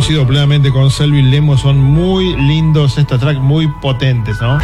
Coincido 0.05 0.27
plenamente 0.27 0.69
con 0.69 0.91
Selvin 0.91 1.31
Lemo, 1.31 1.57
son 1.57 1.79
muy 1.79 2.35
lindos 2.35 2.99
estos 2.99 3.19
tracks, 3.19 3.39
muy 3.39 3.65
potentes, 3.81 4.39
¿no? 4.39 4.59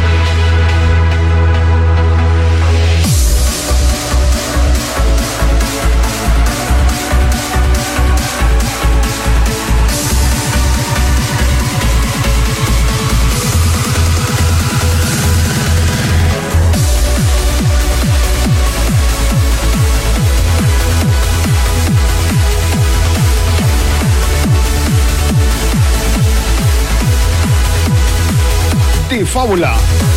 Fábula. 29.32 30.11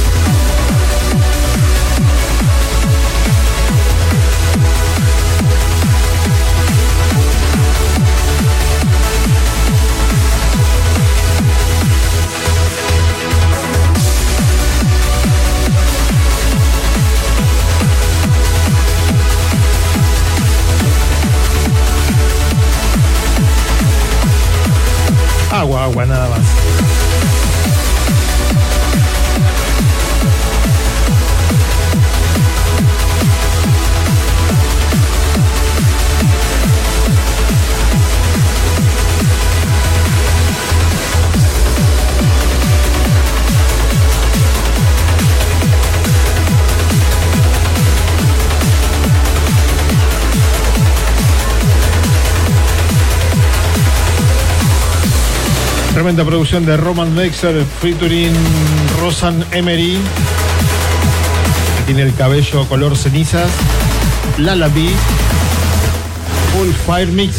Producción 56.06 56.68
de 56.68 56.78
Roman 56.78 57.16
Mexer 57.16 57.66
featuring 57.82 58.32
Rosan 59.02 59.44
Emery, 59.52 59.98
que 61.78 61.84
tiene 61.88 62.04
el 62.04 62.14
cabello 62.14 62.64
color 62.70 62.96
cenizas. 62.96 63.50
Lala 64.38 64.68
B, 64.68 64.88
Full 66.54 66.70
Fire 66.86 67.08
Mix. 67.08 67.38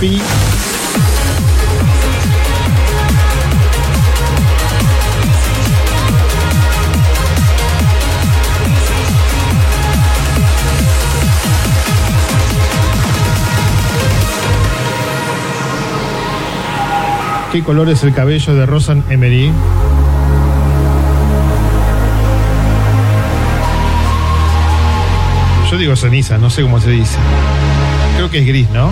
¿Qué 0.00 0.18
color 17.62 17.90
es 17.90 18.02
el 18.04 18.14
cabello 18.14 18.54
de 18.54 18.64
Rosan 18.64 19.04
Emery? 19.10 19.52
Yo 25.70 25.76
digo 25.76 25.94
ceniza, 25.94 26.38
no 26.38 26.48
sé 26.48 26.62
cómo 26.62 26.80
se 26.80 26.90
dice. 26.90 27.18
Creo 28.16 28.30
que 28.30 28.38
es 28.38 28.46
gris, 28.46 28.70
¿no? 28.70 28.90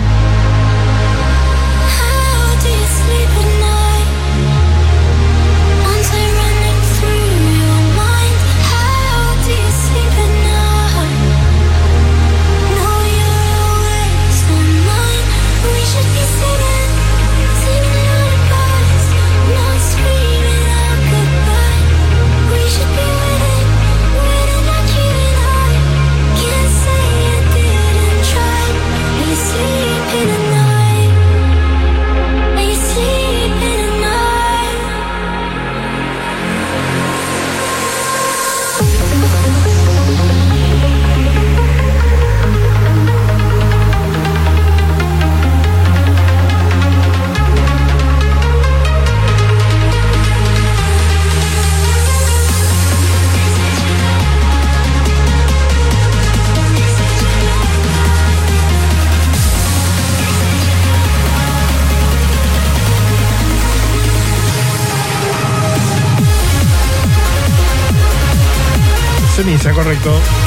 Correcto. 69.73 70.38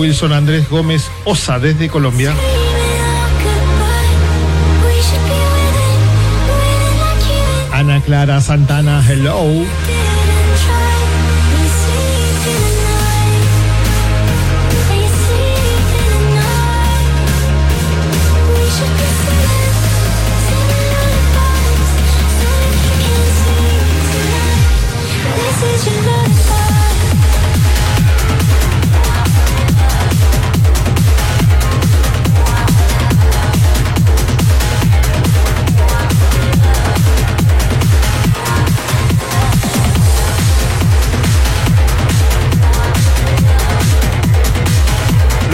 Wilson 0.00 0.32
Andrés 0.32 0.66
Gómez 0.70 1.10
Osa 1.26 1.58
desde 1.58 1.90
Colombia. 1.90 2.32
Ana 7.70 8.00
Clara 8.00 8.40
Santana, 8.40 9.04
hello. 9.06 9.44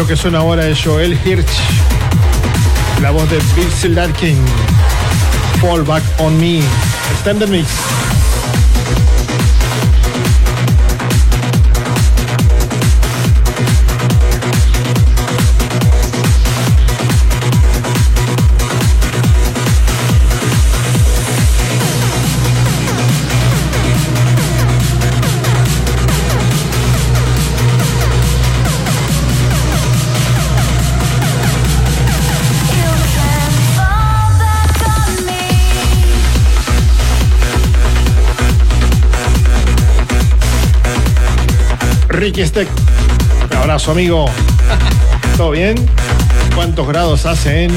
Que 0.06 0.14
suena 0.14 0.38
ahora 0.38 0.68
es 0.68 0.80
Joel 0.84 1.18
Hirsch, 1.24 1.58
la 3.02 3.10
voz 3.10 3.28
de 3.28 3.40
Bill 3.56 3.94
Larkin, 3.96 4.38
Fall 5.60 5.82
Back 5.82 6.04
on 6.18 6.38
Me, 6.38 6.60
Extended 7.12 7.48
Mix. 7.48 7.68
Ricky 42.26 42.44
Steck. 42.44 42.68
Un 43.52 43.56
abrazo, 43.56 43.92
amigo. 43.92 44.28
¿Todo 45.36 45.52
bien? 45.52 45.76
¿Cuántos 46.56 46.88
grados 46.88 47.24
hace 47.24 47.66
en 47.66 47.70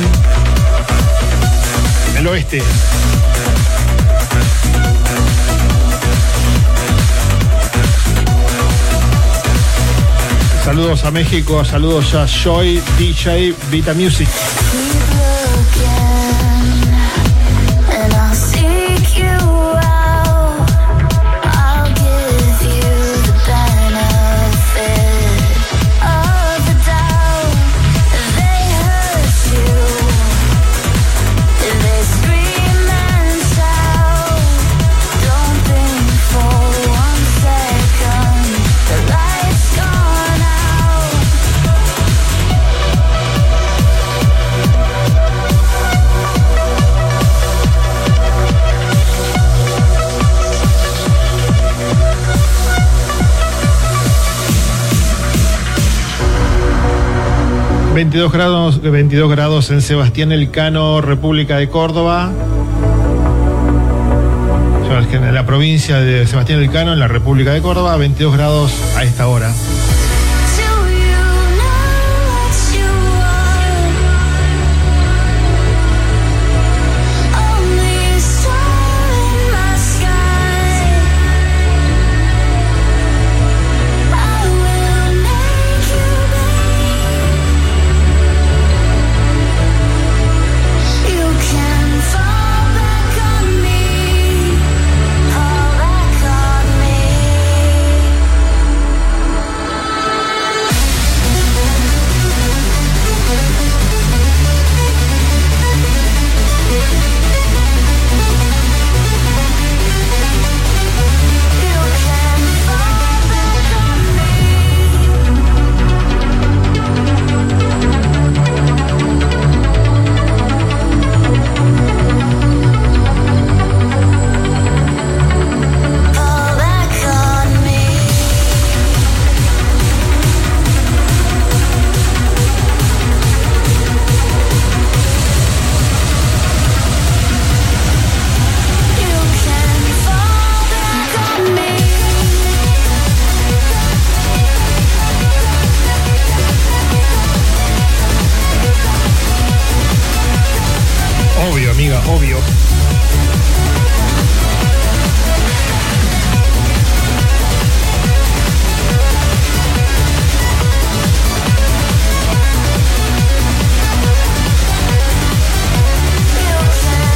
el 2.17 2.25
oeste? 2.25 2.63
Saludos 10.65 11.03
a 11.03 11.11
México, 11.11 11.63
saludos 11.63 12.15
a 12.15 12.25
Joy, 12.25 12.81
DJ, 12.97 13.53
Vita 13.69 13.93
Music. 13.93 14.29
...22 57.99 58.31
grados, 58.31 58.81
22 58.81 59.29
grados 59.29 59.71
en 59.71 59.81
Sebastián 59.81 60.31
Elcano, 60.31 61.01
República 61.01 61.57
de 61.57 61.67
Córdoba. 61.67 62.31
En 65.11 65.35
la 65.35 65.45
provincia 65.45 65.97
de 65.97 66.25
Sebastián 66.25 66.59
Elcano, 66.59 66.93
en 66.93 66.99
la 66.99 67.09
República 67.09 67.51
de 67.51 67.61
Córdoba, 67.61 67.97
22 67.97 68.33
grados 68.33 68.71
a 68.95 69.03
esta 69.03 69.27
hora. 69.27 69.51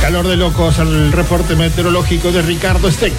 Calor 0.04 0.28
de 0.28 0.36
locos, 0.36 0.80
el 0.80 1.14
reporte 1.14 1.56
meteorológico 1.56 2.34
de 2.34 2.42
Ricardo 2.42 2.92
Steck. 2.92 3.14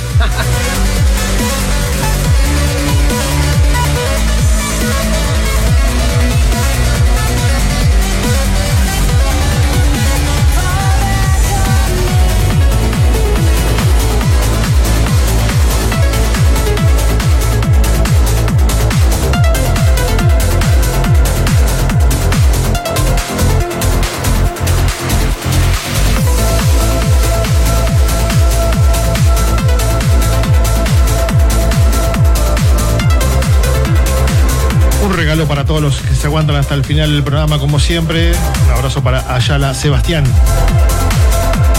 Regalo 35.35 35.49
para 35.49 35.65
todos 35.65 35.83
los 35.83 35.97
que 35.97 36.15
se 36.15 36.29
aguantan 36.29 36.55
hasta 36.55 36.75
el 36.75 36.85
final 36.85 37.11
del 37.11 37.25
programa, 37.25 37.59
como 37.59 37.81
siempre. 37.81 38.31
Un 38.67 38.71
abrazo 38.71 39.03
para 39.03 39.35
Ayala 39.35 39.75
Sebastián. 39.75 40.23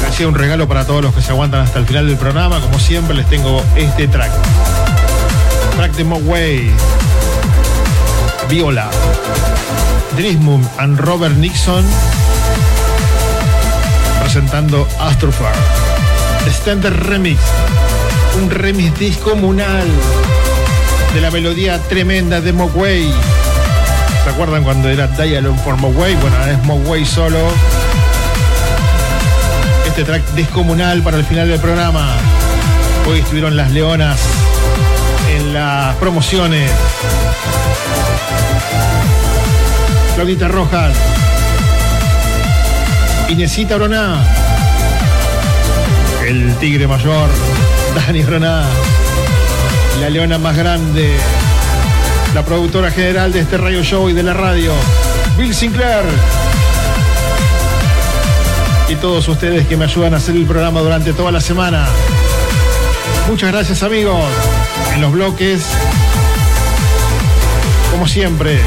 Decía 0.05 0.27
un 0.27 0.35
regalo 0.35 0.67
para 0.67 0.85
todos 0.85 1.01
los 1.01 1.15
que 1.15 1.21
se 1.21 1.31
aguantan 1.31 1.61
hasta 1.61 1.79
el 1.79 1.85
final 1.85 2.05
del 2.05 2.17
programa. 2.17 2.59
Como 2.59 2.77
siempre, 2.79 3.15
les 3.15 3.25
tengo 3.29 3.63
este 3.77 4.09
track. 4.09 4.29
Track 5.77 5.93
de 5.93 6.03
Mogway. 6.03 6.69
Viola. 8.49 8.89
Drismum 10.17 10.61
and 10.77 10.99
Robert 10.99 11.37
Nixon. 11.37 11.85
Presentando 14.19 14.85
Astrofar. 14.99 15.55
Standard 16.47 17.07
Remix. 17.07 17.39
Un 18.37 18.49
remix 18.49 18.99
discomunal 18.99 19.87
de 21.13 21.21
la 21.21 21.31
melodía 21.31 21.81
tremenda 21.83 22.41
de 22.41 22.51
Mogwai. 22.51 23.13
¿Se 24.25 24.31
acuerdan 24.31 24.63
cuando 24.63 24.89
era 24.89 25.05
Dialogue 25.05 25.59
for 25.63 25.77
Mogwai? 25.77 26.15
Bueno, 26.15 26.45
es 26.47 26.63
Mogwai 26.63 27.05
solo. 27.05 27.37
Este 29.85 30.03
track 30.03 30.23
descomunal 30.31 31.03
para 31.03 31.17
el 31.17 31.23
final 31.23 31.47
del 31.47 31.59
programa. 31.59 32.15
Hoy 33.07 33.19
estuvieron 33.19 33.55
las 33.55 33.69
leonas 33.69 34.19
en 35.29 35.53
las 35.53 35.95
promociones. 35.97 36.71
Claudita 40.15 40.47
Rojas. 40.47 40.97
Inesita 43.29 43.75
Broná. 43.75 44.17
El 46.27 46.55
tigre 46.55 46.87
mayor. 46.87 47.29
Dani 47.93 48.23
Broná 48.23 48.65
la 50.01 50.09
leona 50.09 50.37
más 50.37 50.57
grande, 50.57 51.15
la 52.35 52.43
productora 52.43 52.91
general 52.91 53.31
de 53.31 53.39
este 53.39 53.57
radio 53.57 53.81
show 53.81 54.09
y 54.09 54.13
de 54.13 54.21
la 54.21 54.33
radio, 54.33 54.73
Bill 55.37 55.55
Sinclair. 55.55 56.03
Y 58.89 58.95
todos 58.95 59.25
ustedes 59.29 59.65
que 59.67 59.77
me 59.77 59.85
ayudan 59.85 60.13
a 60.13 60.17
hacer 60.17 60.35
el 60.35 60.45
programa 60.45 60.81
durante 60.81 61.13
toda 61.13 61.31
la 61.31 61.39
semana. 61.39 61.87
Muchas 63.29 63.53
gracias 63.53 63.83
amigos. 63.83 64.19
En 64.93 65.01
los 65.01 65.13
bloques, 65.13 65.63
como 67.89 68.05
siempre, 68.05 68.59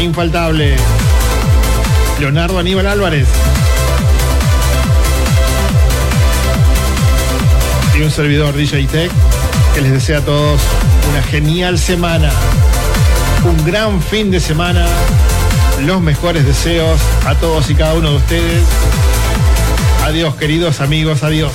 infaltable, 0.00 0.76
Leonardo 2.20 2.60
Aníbal 2.60 2.86
Álvarez. 2.86 3.26
Y 7.98 8.02
un 8.02 8.10
servidor 8.12 8.54
DJ 8.54 8.86
Tech 8.86 9.10
que 9.74 9.80
les 9.80 9.90
desea 9.90 10.18
a 10.18 10.20
todos 10.20 10.60
una 11.10 11.22
genial 11.22 11.78
semana, 11.78 12.30
un 13.44 13.64
gran 13.64 14.00
fin 14.00 14.30
de 14.30 14.38
semana, 14.38 14.86
los 15.84 16.00
mejores 16.00 16.44
deseos 16.44 17.00
a 17.26 17.34
todos 17.34 17.68
y 17.70 17.74
cada 17.74 17.94
uno 17.94 18.10
de 18.10 18.16
ustedes. 18.16 18.62
Adiós 20.04 20.36
queridos 20.36 20.80
amigos, 20.80 21.22
adiós. 21.22 21.52